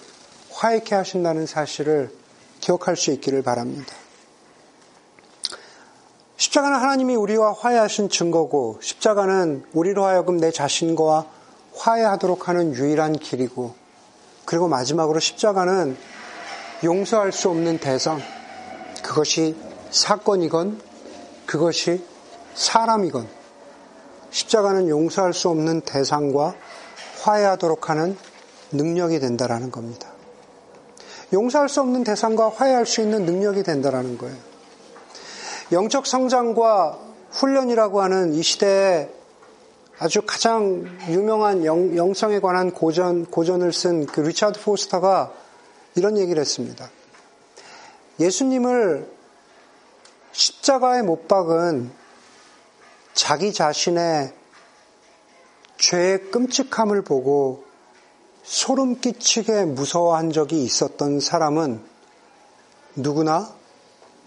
화해케 0.51 0.95
하신다는 0.95 1.47
사실을 1.47 2.11
기억할 2.61 2.97
수 2.97 3.12
있기를 3.12 3.42
바랍니다. 3.42 3.95
십자가는 6.37 6.79
하나님이 6.79 7.16
우리와 7.16 7.55
화해하신 7.55 8.11
증거고 8.11 8.79
십자가는 8.83 9.64
우리로 9.72 10.05
하여금 10.05 10.37
내 10.37 10.51
자신과 10.51 11.27
화해하도록 11.75 12.49
하는 12.49 12.75
유일한 12.75 13.14
길이고 13.14 13.75
그리고 14.44 14.68
마지막으로 14.68 15.18
십자가는 15.18 15.96
용서할 16.85 17.33
수 17.33 17.49
없는 17.49 17.79
대상 17.79 18.20
그것이 19.03 19.57
사건이건 19.90 20.81
그것이 21.46 22.05
사람이건 22.55 23.27
십자가는 24.31 24.88
용서할 24.88 25.33
수 25.33 25.49
없는 25.49 25.81
대상과 25.83 26.55
화해하도록 27.22 27.88
하는 27.88 28.16
능력이 28.72 29.20
된다라는 29.20 29.70
겁니다. 29.70 30.11
용서할 31.33 31.68
수 31.68 31.81
없는 31.81 32.05
대상과 32.05 32.51
화해할 32.51 32.85
수 32.85 33.01
있는 33.01 33.25
능력이 33.25 33.62
된다라는 33.62 34.18
거예요. 34.18 34.56
영적 35.72 36.07
성장과 36.07 36.98
훈련이라고 37.31 38.00
하는 38.00 38.35
이 38.35 38.42
시대에 38.42 39.11
아주 39.98 40.22
가장 40.26 40.85
유명한 41.09 41.64
영, 41.64 42.14
성에 42.14 42.38
관한 42.40 42.70
고전, 42.70 43.24
고전을 43.26 43.72
쓴 43.72 44.07
그 44.07 44.20
리차드 44.20 44.61
포스터가 44.61 45.33
이런 45.94 46.18
얘기를 46.18 46.40
했습니다. 46.40 46.90
예수님을 48.20 49.11
십자가에 50.33 51.02
못 51.02 51.26
박은 51.29 51.90
자기 53.14 53.52
자신의 53.52 54.35
죄의 55.79 56.31
끔찍함을 56.31 57.02
보고 57.02 57.64
소름 58.42 59.00
끼치게 59.00 59.64
무서워한 59.64 60.31
적이 60.31 60.62
있었던 60.62 61.20
사람은 61.20 61.83
누구나 62.94 63.56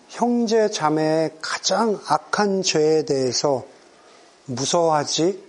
형제 0.09 0.69
자매의 0.69 1.37
가장 1.39 1.99
악한 2.07 2.63
죄에 2.63 3.05
대해서 3.05 3.63
무서워하지 4.45 5.43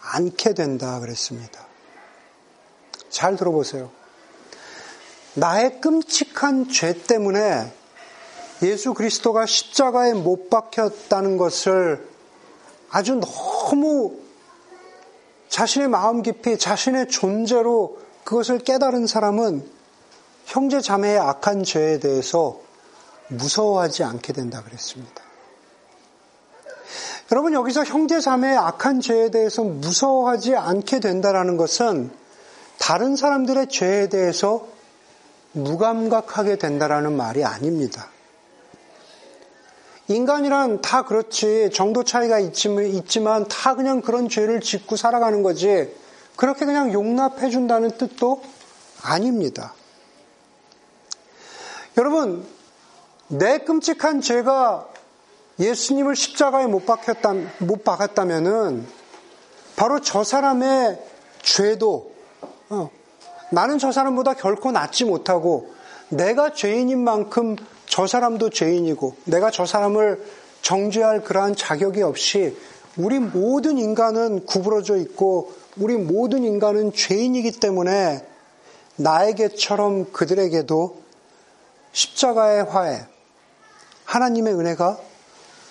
않게 0.00 0.54
된다 0.54 0.98
그랬습니다. 0.98 1.64
잘 3.08 3.36
들어보세요. 3.36 3.90
나의 5.34 5.80
끔찍한 5.80 6.70
죄 6.70 6.92
때문에 6.92 7.72
예수 8.62 8.94
그리스도가 8.94 9.46
십자가에 9.46 10.12
못 10.12 10.50
박혔다는 10.50 11.36
것을 11.36 12.06
아주 12.90 13.14
너무 13.14 14.18
자신의 15.48 15.88
마음 15.88 16.22
깊이 16.22 16.58
자신의 16.58 17.08
존재로 17.08 17.98
그것을 18.24 18.58
깨달은 18.58 19.06
사람은 19.06 19.64
형제 20.46 20.80
자매의 20.80 21.18
악한 21.18 21.62
죄에 21.62 22.00
대해서 22.00 22.60
무서워하지 23.30 24.04
않게 24.04 24.32
된다 24.32 24.62
그랬습니다. 24.62 25.22
여러분 27.32 27.52
여기서 27.52 27.84
형제 27.84 28.20
자매의 28.20 28.56
악한 28.56 29.00
죄에 29.00 29.30
대해서 29.30 29.62
무서워하지 29.62 30.56
않게 30.56 31.00
된다라는 31.00 31.56
것은 31.56 32.10
다른 32.78 33.14
사람들의 33.14 33.68
죄에 33.68 34.08
대해서 34.08 34.66
무감각하게 35.52 36.56
된다라는 36.56 37.16
말이 37.16 37.44
아닙니다. 37.44 38.08
인간이란 40.08 40.80
다 40.80 41.04
그렇지 41.04 41.70
정도 41.72 42.02
차이가 42.02 42.40
있지만 42.40 43.46
다 43.46 43.76
그냥 43.76 44.00
그런 44.00 44.28
죄를 44.28 44.60
짓고 44.60 44.96
살아가는 44.96 45.44
거지 45.44 45.94
그렇게 46.34 46.64
그냥 46.64 46.92
용납해 46.92 47.48
준다는 47.48 47.92
뜻도 47.96 48.42
아닙니다. 49.02 49.74
여러분 51.96 52.44
내 53.32 53.58
끔찍한 53.58 54.22
죄가 54.22 54.88
예수님을 55.60 56.16
십자가에 56.16 56.66
못 56.66 56.84
박혔다 56.84 57.32
못 57.58 57.84
박았다면은 57.84 58.84
바로 59.76 60.00
저 60.00 60.24
사람의 60.24 60.98
죄도 61.40 62.10
어, 62.70 62.90
나는 63.52 63.78
저 63.78 63.92
사람보다 63.92 64.34
결코 64.34 64.72
낫지 64.72 65.04
못하고 65.04 65.72
내가 66.08 66.52
죄인인 66.52 66.98
만큼 67.04 67.54
저 67.86 68.08
사람도 68.08 68.50
죄인이고 68.50 69.14
내가 69.26 69.52
저 69.52 69.64
사람을 69.64 70.24
정죄할 70.62 71.22
그러한 71.22 71.54
자격이 71.54 72.02
없이 72.02 72.56
우리 72.96 73.20
모든 73.20 73.78
인간은 73.78 74.44
구부러져 74.44 74.96
있고 74.96 75.52
우리 75.76 75.96
모든 75.96 76.42
인간은 76.42 76.92
죄인이기 76.94 77.60
때문에 77.60 78.26
나에게처럼 78.96 80.10
그들에게도 80.10 81.00
십자가의 81.92 82.64
화해, 82.64 83.06
하나님의 84.10 84.54
은혜가 84.54 84.98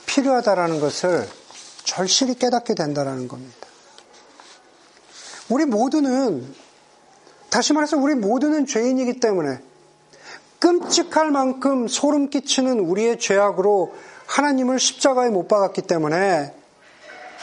필요하다라는 0.06 0.80
것을 0.80 1.28
절실히 1.84 2.36
깨닫게 2.36 2.74
된다라는 2.74 3.28
겁니다. 3.28 3.68
우리 5.50 5.66
모두는 5.66 6.56
다시 7.50 7.74
말해서 7.74 7.98
우리 7.98 8.16
모두는 8.16 8.66
죄인이기 8.66 9.20
때문에 9.20 9.60
끔찍할 10.60 11.32
만큼 11.32 11.90
소름 11.90 12.30
끼치는 12.30 12.80
우리의 12.80 13.20
죄악으로 13.20 13.94
하나님을 14.28 14.80
십자가에 14.80 15.30
못 15.30 15.50
박았기 15.50 15.82
때문에 15.82 16.54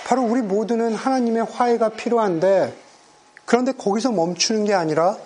바로 0.06 0.22
우리 0.22 0.40
모두는 0.40 0.94
하나님의 0.94 1.44
화해가 1.44 1.90
필요한데 1.90 2.74
그런데 3.44 3.72
거기서 3.72 4.12
멈추는 4.12 4.64
게 4.64 4.72
아니라 4.72 5.18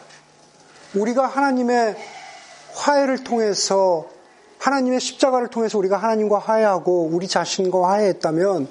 우리가 0.95 1.29
하나님의 1.29 1.97
화해를 2.75 3.23
통해서 3.23 4.09
하나님의 4.61 5.01
십자가를 5.01 5.49
통해서 5.49 5.79
우리가 5.79 5.97
하나님과 5.97 6.39
화해하고 6.39 7.09
우리 7.11 7.27
자신과 7.27 7.89
화해했다면 7.89 8.69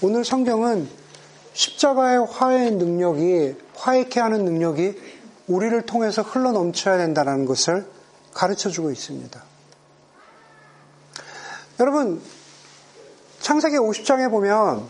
오늘 0.00 0.24
성경은 0.24 0.88
십자가의 1.52 2.26
화해의 2.26 2.72
능력이 2.72 3.54
화해케 3.74 4.18
하는 4.18 4.44
능력이 4.46 4.98
우리를 5.46 5.80
통해서 5.82 6.22
흘러 6.22 6.52
넘쳐야 6.52 6.96
된다는 6.96 7.44
것을 7.44 7.86
가르쳐 8.32 8.70
주고 8.70 8.90
있습니다. 8.90 9.42
여러분, 11.80 12.22
창세기 13.40 13.76
50장에 13.76 14.30
보면 14.30 14.86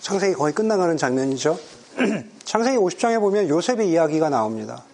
창세기 0.00 0.34
거의 0.34 0.54
끝나가는 0.54 0.96
장면이죠. 0.96 1.58
창세기 2.44 2.76
50장에 2.76 3.20
보면 3.20 3.48
요셉의 3.48 3.90
이야기가 3.90 4.30
나옵니다. 4.30 4.84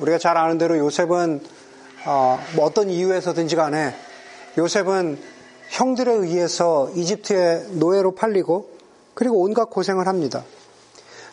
우리가 0.00 0.18
잘 0.18 0.36
아는 0.36 0.58
대로 0.58 0.76
요셉은 0.78 1.61
어, 2.04 2.38
뭐 2.56 2.64
어떤 2.64 2.90
이유에서든지 2.90 3.56
간에 3.56 3.94
요셉은 4.58 5.18
형들에 5.68 6.12
의해서 6.12 6.90
이집트의 6.94 7.66
노예로 7.72 8.14
팔리고 8.14 8.70
그리고 9.14 9.40
온갖 9.40 9.70
고생을 9.70 10.06
합니다. 10.06 10.44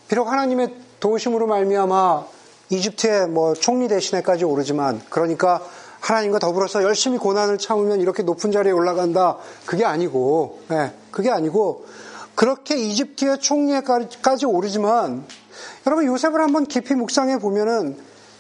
비록 0.08 0.32
하나님의 0.32 0.74
도우심으로 1.00 1.48
말미암아 1.48 2.26
이집트의 2.70 3.28
뭐 3.28 3.54
총리 3.54 3.88
대신에까지 3.88 4.46
오르지만 4.46 5.02
그러니까 5.10 5.62
하나님과 6.00 6.40
더불어서 6.40 6.84
열심히 6.84 7.18
고난을 7.18 7.58
참으면 7.58 8.00
이렇게 8.00 8.24
높은 8.24 8.52
자리에 8.52 8.72
올라간다. 8.72 9.38
그게 9.66 9.84
아니고, 9.86 10.62
네, 10.70 10.94
그게 11.12 11.30
아니고 11.30 11.86
그렇게 12.36 12.78
이집트의 12.78 13.40
총리에까지 13.40 14.46
오르지만 14.46 15.26
여러분 15.86 16.06
요셉을 16.06 16.40
한번 16.40 16.66
깊이 16.66 16.94
묵상해 16.96 17.40
보면은 17.40 17.98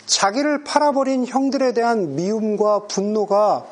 자기를 0.09 0.63
팔아버린 0.63 1.27
형들에 1.27 1.71
대한 1.71 2.15
미움과 2.15 2.87
분노가 2.87 3.65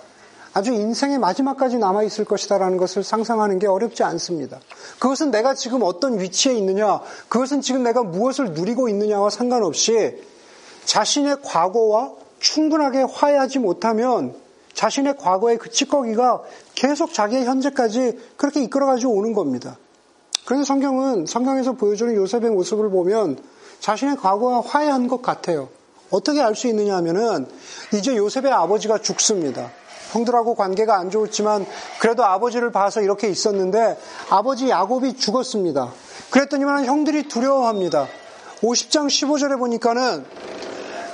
아주 0.54 0.72
인생의 0.72 1.18
마지막까지 1.18 1.80
남아있을 1.80 2.26
것이다라는 2.26 2.78
것을 2.78 3.04
상상하는 3.04 3.58
게 3.58 3.66
어렵지 3.66 4.04
않습니다. 4.04 4.60
그것은 5.00 5.32
내가 5.32 5.56
지금 5.56 5.82
어떤 5.82 6.20
위치에 6.20 6.54
있느냐, 6.54 7.02
그것은 7.28 7.62
지금 7.62 7.82
내가 7.84 8.04
무엇을 8.04 8.54
누리고 8.54 8.88
있느냐와 8.88 9.32
상관없이 9.32 10.22
자신의 10.86 11.42
과거와 11.44 12.14
충분하게 12.40 13.02
화해하지 13.02 13.58
못하면 13.58 14.36
자신의 14.76 15.18
과거의 15.18 15.58
그 15.58 15.72
찌꺼기가 15.72 16.44
계속 16.76 17.14
자기의 17.14 17.46
현재까지 17.46 18.20
그렇게 18.38 18.62
이끌어가지고 18.62 19.12
오는 19.12 19.34
겁니다. 19.34 19.78
그래서 20.46 20.64
성경은 20.64 21.26
성경에서 21.26 21.74
보여주는 21.74 22.14
요셉의 22.14 22.52
모습을 22.52 22.92
보면 22.92 23.40
자신의 23.80 24.18
과거와 24.18 24.62
화해한 24.62 25.08
것 25.08 25.24
같아요. 25.24 25.70
어떻게 26.10 26.42
알 26.42 26.56
수 26.56 26.68
있느냐 26.68 26.96
하면은 26.98 27.48
이제 27.94 28.16
요셉의 28.16 28.52
아버지가 28.52 29.00
죽습니다. 29.00 29.72
형들하고 30.12 30.56
관계가 30.56 30.98
안 30.98 31.10
좋았지만 31.10 31.66
그래도 32.00 32.24
아버지를 32.24 32.72
봐서 32.72 33.02
이렇게 33.02 33.28
있었는데 33.30 33.98
아버지 34.30 34.70
야곱이 34.70 35.18
죽었습니다. 35.18 35.92
그랬더니만 36.32 36.86
형들이 36.86 37.28
두려워합니다. 37.28 38.08
50장 38.62 39.08
15절에 39.08 39.60
보니까는 39.60 40.26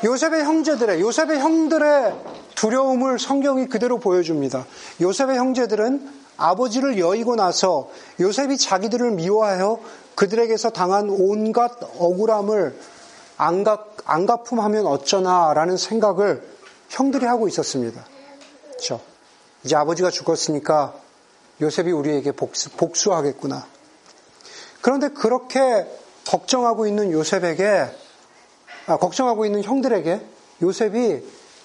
요셉의 0.03 0.43
형제들의 0.43 1.01
요셉의 1.01 1.39
형들의 1.39 2.13
두려움을 2.55 3.19
성경이 3.19 3.67
그대로 3.67 3.97
보여줍니다. 3.97 4.65
요셉의 5.01 5.37
형제들은 5.37 6.23
아버지를 6.37 6.97
여의고 6.99 7.35
나서 7.35 7.89
요셉이 8.19 8.57
자기들을 8.57 9.11
미워하여 9.11 9.79
그들에게서 10.15 10.69
당한 10.71 11.09
온갖 11.09 11.71
억울함을 11.99 12.75
안갚, 13.37 13.97
안갚음하면 14.05 14.85
어쩌나라는 14.85 15.77
생각을 15.77 16.47
형들이 16.89 17.25
하고 17.25 17.47
있었습니다. 17.47 18.05
그렇죠? 18.67 19.01
이제 19.63 19.75
아버지가 19.75 20.09
죽었으니까 20.09 20.93
요셉이 21.61 21.91
우리에게 21.91 22.31
복수, 22.31 22.71
복수하겠구나. 22.71 23.65
그런데 24.81 25.09
그렇게 25.09 25.87
걱정하고 26.27 26.87
있는 26.87 27.11
요셉에게 27.11 27.89
아, 28.85 28.97
걱정하고 28.97 29.45
있는 29.45 29.63
형들에게 29.63 30.19
요셉이 30.61 31.23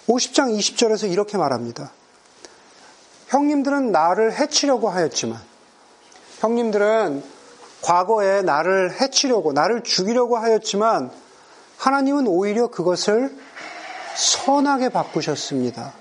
50장 0.09 0.57
20절에서 0.57 1.11
이렇게 1.11 1.37
말합니다. 1.37 1.93
형님들은 3.27 3.93
나를 3.93 4.33
해치려고 4.33 4.89
하였지만, 4.89 5.41
형님들은 6.41 7.23
과거에 7.83 8.43
나를 8.43 9.01
해치려고, 9.01 9.53
나를 9.53 9.83
죽이려고 9.83 10.39
하였지만, 10.39 11.11
하나님은 11.79 12.27
오히려 12.27 12.67
그것을 12.67 13.35
선하게 14.17 14.91
바꾸셨습니다. 14.91 15.95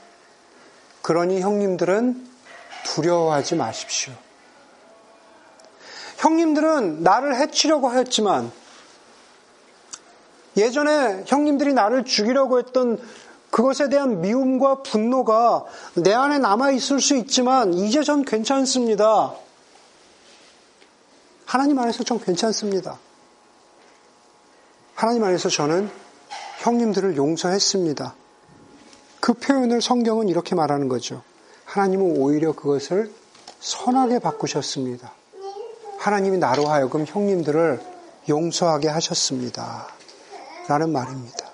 그러니 1.04 1.40
형님들은 1.40 2.28
두려워하지 2.84 3.56
마십시오. 3.56 4.13
형님들은 6.18 7.04
나를 7.04 7.36
해치려고 7.36 7.90
하였지만, 7.90 8.52
예전에 10.58 11.24
형님들이 11.28 11.74
나를 11.74 12.04
죽이려고 12.04 12.58
했던 12.58 13.00
그것에 13.52 13.90
대한 13.90 14.22
미움과 14.22 14.82
분노가 14.82 15.66
내 15.94 16.13
안에 16.13 16.40
남아 16.40 16.72
있을 16.72 17.00
수 17.00 17.16
있지만 17.16 17.74
이제 17.76 18.04
전 18.04 18.26
괜찮습니다. 18.26 19.36
하나님 21.46 21.78
안에서 21.78 22.04
전 22.04 22.20
괜찮습니다. 22.20 23.00
하나님 24.97 25.23
안에서 25.23 25.47
저는 25.47 25.91
형님들을 26.57 27.17
용서했습니다. 27.17 28.15
그 29.19 29.33
표현을 29.33 29.79
성경은 29.79 30.27
이렇게 30.27 30.55
말하는 30.55 30.88
거죠. 30.88 31.21
하나님은 31.65 32.17
오히려 32.17 32.53
그것을 32.53 33.12
선하게 33.60 34.17
바꾸셨습니다. 34.17 35.12
하나님이 35.99 36.39
나로 36.39 36.65
하여금 36.65 37.05
형님들을 37.05 37.79
용서하게 38.27 38.88
하셨습니다. 38.88 39.86
라는 40.67 40.91
말입니다. 40.91 41.47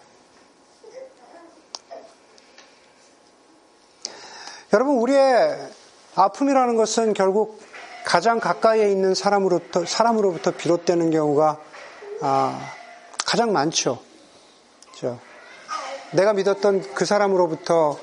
여러분, 4.72 5.00
우리의 5.00 5.70
아픔이라는 6.16 6.78
것은 6.78 7.14
결국 7.14 7.62
가장 8.06 8.40
가까이에 8.40 8.90
있는 8.90 9.14
사람으로부터, 9.14 9.86
사람으로부터 9.86 10.52
비롯되는 10.52 11.12
경우가 11.12 11.60
아, 12.22 12.74
가장 13.34 13.52
많죠. 13.52 13.98
그렇죠? 14.90 15.20
내가 16.12 16.34
믿었던 16.34 16.94
그 16.94 17.04
사람으로부터 17.04 17.98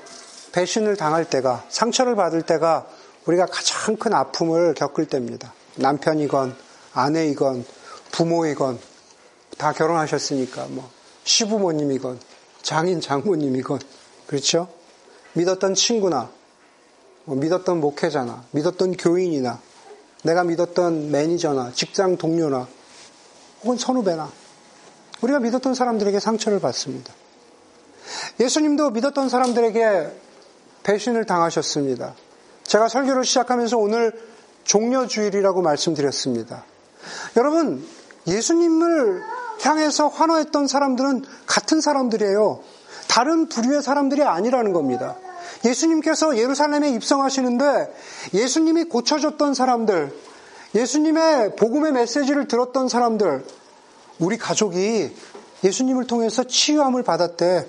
배신을 0.51 0.97
당할 0.97 1.25
때가, 1.25 1.65
상처를 1.69 2.17
받을 2.17 2.43
때가 2.43 2.89
우리가 3.27 3.47
가장 3.47 3.95
큰 3.95 4.13
아픔을 4.13 4.75
겪을 4.75 5.07
때입니다. 5.07 5.53
남편이건, 5.77 6.57
아내이건, 6.95 7.65
부모이건, 8.11 8.81
다 9.57 9.73
결혼하셨으니까, 9.73 10.67
뭐, 10.71 10.91
시부모님이건 11.23 12.19
장인 12.63 13.01
장모님이건 13.01 13.79
그렇죠? 14.27 14.67
믿었던 15.35 15.75
친구나 15.75 16.29
뭐 17.25 17.37
믿었던 17.37 17.79
목회자나 17.79 18.47
믿었던 18.51 18.97
교인이나 18.97 19.61
내가 20.25 20.43
믿었던 20.43 21.13
매니저나 21.13 21.71
직장 21.73 22.17
동료나 22.17 22.67
혹은 23.63 23.77
선후배나 23.77 24.40
우리가 25.23 25.39
믿었던 25.41 25.75
사람들에게 25.75 26.19
상처를 26.19 26.61
받습니다. 26.61 27.13
예수님도 28.39 28.91
믿었던 28.91 29.29
사람들에게 29.29 30.11
배신을 30.83 31.27
당하셨습니다. 31.27 32.15
제가 32.65 32.89
설교를 32.89 33.25
시작하면서 33.25 33.77
오늘 33.79 34.13
종려주일이라고 34.65 35.63
말씀드렸습니다. 35.63 36.65
여러분, 37.37 37.87
예수님을 38.27 39.23
향해서 39.63 40.09
환호했던 40.09 40.67
사람들은 40.67 41.25
같은 41.47 41.81
사람들이에요. 41.81 42.61
다른 43.09 43.49
부류의 43.49 43.83
사람들이 43.83 44.23
아니라는 44.23 44.73
겁니다. 44.73 45.17
예수님께서 45.65 46.39
예루살렘에 46.39 46.91
입성하시는데 46.91 47.95
예수님이 48.35 48.85
고쳐줬던 48.85 49.55
사람들, 49.55 50.15
예수님의 50.75 51.57
복음의 51.57 51.93
메시지를 51.93 52.47
들었던 52.47 52.89
사람들, 52.89 53.45
우리 54.21 54.37
가족이 54.39 55.11
예수님을 55.65 56.07
통해서 56.07 56.45
치유함을 56.45 57.03
받았대. 57.03 57.67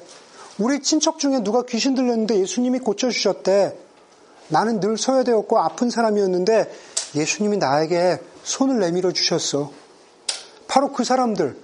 우리 0.60 0.82
친척 0.82 1.18
중에 1.18 1.40
누가 1.40 1.64
귀신 1.64 1.96
들렸는데 1.96 2.40
예수님이 2.40 2.80
고쳐주셨대. 2.80 3.78
나는 4.50 4.80
늘 4.80 4.98
소외되었고 4.98 5.58
아픈 5.58 5.90
사람이었는데 5.90 6.72
예수님이 7.16 7.58
나에게 7.58 8.20
손을 8.44 8.80
내밀어 8.80 9.12
주셨어. 9.12 9.72
바로 10.68 10.92
그 10.92 11.04
사람들, 11.04 11.58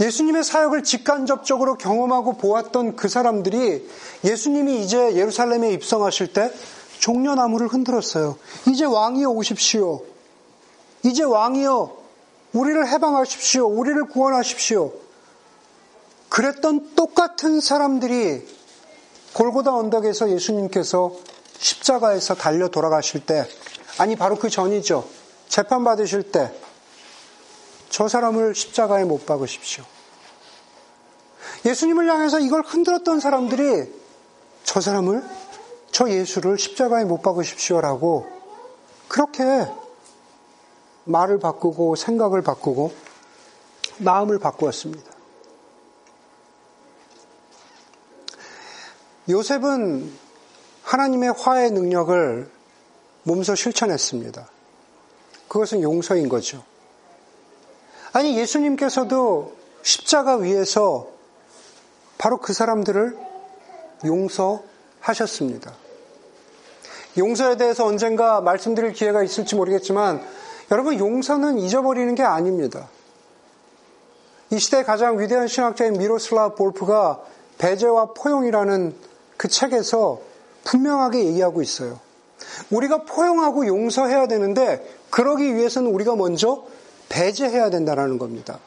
예수님의 0.00 0.44
사역을 0.44 0.82
직간접적으로 0.82 1.76
경험하고 1.76 2.34
보았던 2.34 2.96
그 2.96 3.08
사람들이 3.08 3.88
예수님이 4.24 4.82
이제 4.82 5.14
예루살렘에 5.14 5.72
입성하실 5.72 6.32
때 6.32 6.52
종려나무를 6.98 7.68
흔들었어요. 7.68 8.36
이제 8.68 8.84
왕이여 8.84 9.28
오십시오. 9.30 10.02
이제 11.02 11.22
왕이여 11.22 11.95
우리를 12.56 12.88
해방하십시오. 12.88 13.66
우리를 13.66 14.02
구원하십시오. 14.08 14.92
그랬던 16.30 16.94
똑같은 16.94 17.60
사람들이 17.60 18.46
골고다 19.34 19.74
언덕에서 19.74 20.30
예수님께서 20.30 21.12
십자가에서 21.58 22.34
달려 22.34 22.68
돌아가실 22.68 23.26
때, 23.26 23.46
아니, 23.98 24.16
바로 24.16 24.36
그 24.36 24.48
전이죠. 24.48 25.06
재판받으실 25.48 26.32
때, 26.32 26.50
저 27.90 28.08
사람을 28.08 28.54
십자가에 28.54 29.04
못 29.04 29.26
박으십시오. 29.26 29.84
예수님을 31.66 32.08
향해서 32.08 32.40
이걸 32.40 32.62
흔들었던 32.62 33.20
사람들이 33.20 33.92
저 34.64 34.80
사람을 34.80 35.22
저 35.90 36.08
예수를 36.10 36.58
십자가에 36.58 37.04
못 37.04 37.22
박으십시오라고 37.22 38.26
그렇게 39.08 39.42
말을 41.06 41.38
바꾸고 41.38 41.96
생각을 41.96 42.42
바꾸고 42.42 42.92
마음을 43.98 44.38
바꾸었습니다. 44.38 45.10
요셉은 49.28 50.12
하나님의 50.82 51.32
화해 51.32 51.70
능력을 51.70 52.48
몸소 53.24 53.54
실천했습니다. 53.54 54.48
그것은 55.48 55.82
용서인 55.82 56.28
거죠. 56.28 56.62
아니, 58.12 58.38
예수님께서도 58.38 59.56
십자가 59.82 60.36
위에서 60.36 61.08
바로 62.18 62.38
그 62.38 62.52
사람들을 62.52 63.18
용서하셨습니다. 64.04 65.72
용서에 67.18 67.56
대해서 67.56 67.84
언젠가 67.84 68.40
말씀드릴 68.40 68.92
기회가 68.92 69.22
있을지 69.22 69.54
모르겠지만 69.54 70.26
여러분 70.70 70.98
용서는 70.98 71.58
잊어버리는 71.58 72.14
게 72.14 72.22
아닙니다. 72.22 72.88
이 74.50 74.58
시대 74.58 74.82
가장 74.82 75.18
위대한 75.18 75.48
신학자인 75.48 75.94
미로슬라 75.94 76.54
볼프가 76.54 77.20
배제와 77.58 78.12
포용이라는 78.14 78.94
그 79.36 79.48
책에서 79.48 80.20
분명하게 80.64 81.24
얘기하고 81.24 81.62
있어요. 81.62 81.98
우리가 82.70 83.04
포용하고 83.04 83.66
용서해야 83.66 84.26
되는데 84.28 84.86
그러기 85.10 85.54
위해서는 85.54 85.92
우리가 85.92 86.16
먼저 86.16 86.64
배제해야 87.08 87.70
된다는 87.70 88.18
겁니다. 88.18 88.58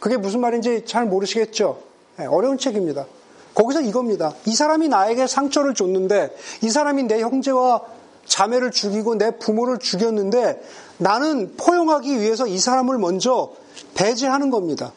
그게 0.00 0.16
무슨 0.16 0.40
말인지 0.40 0.84
잘 0.86 1.06
모르시겠죠? 1.06 1.82
네, 2.16 2.26
어려운 2.26 2.58
책입니다. 2.58 3.06
거기서 3.54 3.82
이겁니다. 3.82 4.32
이 4.46 4.54
사람이 4.54 4.88
나에게 4.88 5.26
상처를 5.26 5.74
줬는데 5.74 6.34
이 6.62 6.70
사람이 6.70 7.04
내 7.04 7.20
형제와 7.20 7.82
자매를 8.26 8.70
죽이고 8.70 9.16
내 9.16 9.36
부모를 9.38 9.78
죽였는데 9.78 10.62
나는 10.98 11.56
포용하기 11.56 12.20
위해서 12.20 12.46
이 12.46 12.58
사람을 12.58 12.98
먼저 12.98 13.52
배제하는 13.94 14.50
겁니다. 14.50 14.92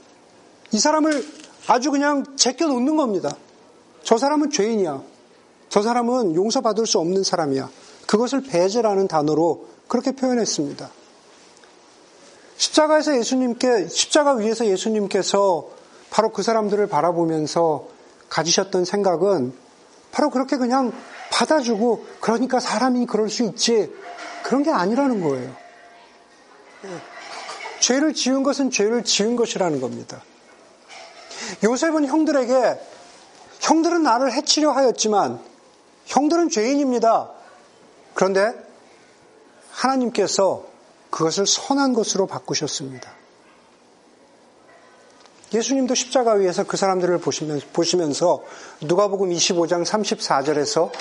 이 0.71 0.79
사람을 0.79 1.25
아주 1.67 1.91
그냥 1.91 2.25
제껴 2.35 2.67
놓는 2.67 2.95
겁니다. 2.95 3.35
저 4.03 4.17
사람은 4.17 4.51
죄인이야. 4.51 5.01
저 5.69 5.81
사람은 5.81 6.35
용서받을 6.35 6.85
수 6.85 6.99
없는 6.99 7.23
사람이야. 7.23 7.69
그것을 8.07 8.43
배제라는 8.43 9.07
단어로 9.07 9.67
그렇게 9.87 10.11
표현했습니다. 10.11 10.89
십자가에서 12.57 13.17
예수님께, 13.17 13.87
십자가 13.87 14.33
위에서 14.33 14.67
예수님께서 14.67 15.67
바로 16.09 16.29
그 16.31 16.43
사람들을 16.43 16.87
바라보면서 16.87 17.87
가지셨던 18.29 18.85
생각은 18.85 19.53
바로 20.11 20.29
그렇게 20.29 20.55
그냥 20.57 20.93
받아주고 21.35 22.05
그러니까 22.21 22.61
사람이 22.61 23.05
그럴 23.07 23.29
수 23.29 23.43
있지 23.43 23.93
그런 24.43 24.63
게 24.63 24.71
아니라는 24.71 25.21
거예요. 25.21 25.53
죄를 27.79 28.13
지은 28.13 28.43
것은 28.43 28.71
죄를 28.71 29.03
지은 29.03 29.35
것이라는 29.35 29.81
겁니다. 29.81 30.23
요셉은 31.63 32.05
형들에게 32.05 32.79
형들은 33.59 34.01
나를 34.03 34.31
해치려 34.31 34.71
하였지만 34.71 35.41
형들은 36.05 36.49
죄인입니다. 36.49 37.31
그런데 38.13 38.53
하나님께서 39.71 40.65
그것을 41.09 41.45
선한 41.45 41.93
것으로 41.93 42.27
바꾸셨습니다. 42.27 43.14
예수님도 45.55 45.95
십자가 45.95 46.33
위에서 46.33 46.65
그 46.65 46.75
사람들을 46.75 47.19
보시면서 47.19 48.43
누가복음 48.81 49.29
25장 49.29 49.85
34절에서 49.85 50.91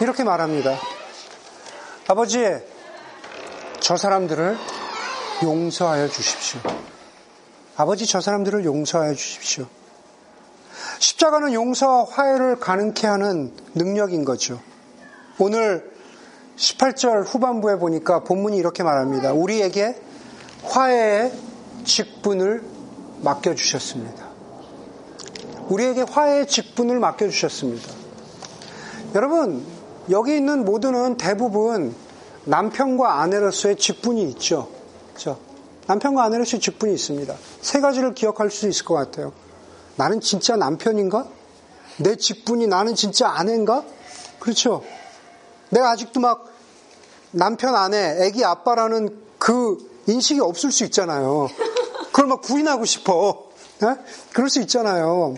이렇게 0.00 0.24
말합니다. 0.24 0.78
아버지, 2.08 2.42
저 3.80 3.98
사람들을 3.98 4.56
용서하여 5.42 6.08
주십시오. 6.08 6.60
아버지, 7.76 8.06
저 8.06 8.22
사람들을 8.22 8.64
용서하여 8.64 9.14
주십시오. 9.14 9.66
십자가는 10.98 11.52
용서와 11.52 12.06
화해를 12.08 12.60
가능케 12.60 13.06
하는 13.06 13.52
능력인 13.74 14.24
거죠. 14.24 14.58
오늘 15.38 15.92
18절 16.56 17.26
후반부에 17.26 17.76
보니까 17.76 18.24
본문이 18.24 18.56
이렇게 18.56 18.82
말합니다. 18.82 19.32
우리에게 19.34 20.00
화해의 20.62 21.32
직분을 21.84 22.71
맡겨주셨습니다. 23.22 24.26
우리에게 25.68 26.02
화해의 26.02 26.46
직분을 26.46 26.98
맡겨주셨습니다. 26.98 27.92
여러분, 29.14 29.64
여기 30.10 30.36
있는 30.36 30.64
모두는 30.64 31.16
대부분 31.16 31.94
남편과 32.44 33.20
아내로서의 33.20 33.76
직분이 33.76 34.28
있죠. 34.30 34.68
그렇죠? 35.10 35.38
남편과 35.86 36.24
아내로서의 36.24 36.60
직분이 36.60 36.94
있습니다. 36.94 37.34
세 37.60 37.80
가지를 37.80 38.14
기억할 38.14 38.50
수 38.50 38.68
있을 38.68 38.84
것 38.84 38.94
같아요. 38.94 39.32
나는 39.96 40.20
진짜 40.20 40.56
남편인가? 40.56 41.26
내 41.98 42.16
직분이 42.16 42.66
나는 42.66 42.94
진짜 42.94 43.28
아내인가? 43.28 43.84
그렇죠. 44.38 44.82
내가 45.70 45.90
아직도 45.90 46.20
막 46.20 46.46
남편 47.30 47.74
아내, 47.74 48.26
애기 48.26 48.44
아빠라는 48.44 49.16
그 49.38 49.78
인식이 50.06 50.40
없을 50.40 50.72
수 50.72 50.84
있잖아요. 50.84 51.48
그걸 52.22 52.28
막 52.28 52.42
부인하고 52.42 52.84
싶어. 52.84 53.50
네? 53.80 53.88
그럴 54.32 54.48
수 54.48 54.60
있잖아요. 54.60 55.34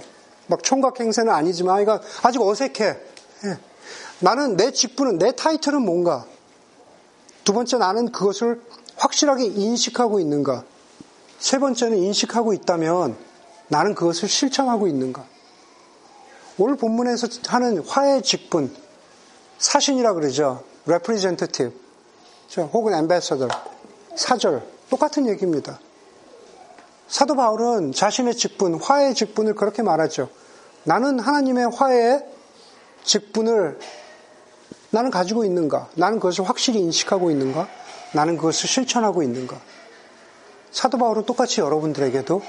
막 0.49 0.63
총각 0.63 1.01
행세는 1.01 1.33
아니지만, 1.33 1.81
이거 1.81 1.99
아직 2.23 2.43
어색해. 2.43 2.99
네. 3.45 3.59
나는 4.21 4.57
내 4.57 4.71
직분은, 4.71 5.19
내 5.19 5.33
타이틀은 5.33 5.81
뭔가. 5.81 6.27
두 7.43 7.55
번째, 7.55 7.79
나는 7.79 8.13
그것을 8.13 8.61
확실하게 8.97 9.47
인식하고 9.47 10.21
있는가. 10.21 10.65
세 11.39 11.59
번째는 11.59 11.97
인식하고 11.97 12.53
있다면 12.53 13.17
나는 13.69 13.95
그것을 13.95 14.29
실천하고 14.29 14.87
있는가. 14.87 15.25
오늘 16.59 16.77
본문에서 16.77 17.29
하는 17.47 17.79
화해 17.87 18.21
직분, 18.21 18.75
사신이라 19.59 20.13
그러죠. 20.13 20.63
representative. 20.87 21.75
혹은 22.59 22.93
ambassador. 22.93 23.49
사절. 24.17 24.63
똑같은 24.91 25.27
얘기입니다. 25.27 25.81
사도 27.15 27.37
바울은 27.37 27.93
자신의 27.93 28.35
직분, 28.35 28.75
화해의 28.75 29.15
직분을 29.15 29.55
그렇게 29.55 29.85
말하죠. 29.85 30.31
나는 30.83 31.21
하나님의 31.21 31.71
화해의 31.71 32.27
직분을 33.05 33.79
나는 34.91 35.13
가지고 35.13 35.45
있는가? 35.45 35.91
나는 35.95 36.19
그것을 36.19 36.49
확실히 36.49 36.81
인식하고 36.81 37.31
있는가? 37.31 37.69
나는 38.15 38.37
그것을 38.37 38.69
실천하고 38.69 39.23
있는가? 39.23 39.61
사도 40.73 40.99
바울은 40.99 41.25
똑같이 41.25 41.61
여러분들에게도 41.61 42.43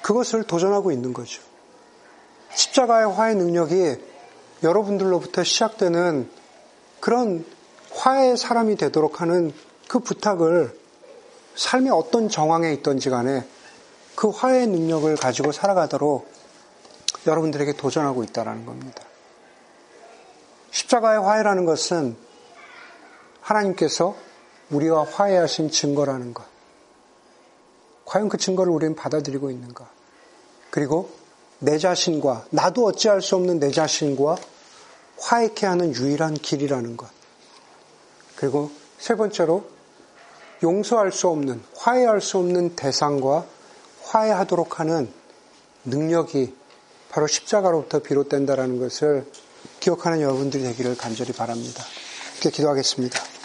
그것을 0.00 0.44
도전하고 0.44 0.90
있는 0.90 1.12
거죠. 1.12 1.42
십자가의 2.54 3.12
화해 3.12 3.34
능력이 3.34 3.96
여러분들로부터 4.62 5.44
시작되는 5.44 6.30
그런 7.00 7.44
화해의 7.92 8.38
사람이 8.38 8.76
되도록 8.76 9.20
하는 9.20 9.52
그 9.86 9.98
부탁을 9.98 10.74
삶의 11.56 11.90
어떤 11.90 12.30
정황에 12.30 12.72
있던지 12.72 13.10
간에 13.10 13.46
그 14.18 14.30
화해의 14.30 14.66
능력을 14.66 15.14
가지고 15.14 15.52
살아가도록 15.52 16.28
여러분들에게 17.28 17.74
도전하고 17.74 18.24
있다는 18.24 18.66
겁니다. 18.66 19.04
십자가의 20.72 21.20
화해라는 21.20 21.64
것은 21.64 22.16
하나님께서 23.40 24.16
우리와 24.70 25.04
화해하신 25.04 25.70
증거라는 25.70 26.34
것. 26.34 26.44
과연 28.06 28.28
그 28.28 28.38
증거를 28.38 28.72
우리는 28.72 28.96
받아들이고 28.96 29.52
있는가? 29.52 29.88
그리고 30.70 31.10
내 31.60 31.78
자신과, 31.78 32.46
나도 32.50 32.86
어찌할 32.86 33.22
수 33.22 33.36
없는 33.36 33.60
내 33.60 33.70
자신과 33.70 34.36
화해케 35.20 35.64
하는 35.64 35.94
유일한 35.94 36.34
길이라는 36.34 36.96
것. 36.96 37.08
그리고 38.34 38.72
세 38.98 39.14
번째로 39.14 39.64
용서할 40.64 41.12
수 41.12 41.28
없는, 41.28 41.62
화해할 41.76 42.20
수 42.20 42.38
없는 42.38 42.74
대상과 42.74 43.57
화해하도록 44.08 44.80
하는 44.80 45.08
능력이 45.84 46.54
바로 47.10 47.26
십자가로부터 47.26 48.00
비롯된다라는 48.00 48.78
것을 48.78 49.24
기억하는 49.80 50.20
여러분들이 50.20 50.62
되기를 50.62 50.96
간절히 50.96 51.32
바랍니다. 51.32 51.84
이렇게 52.34 52.50
기도하겠습니다. 52.50 53.37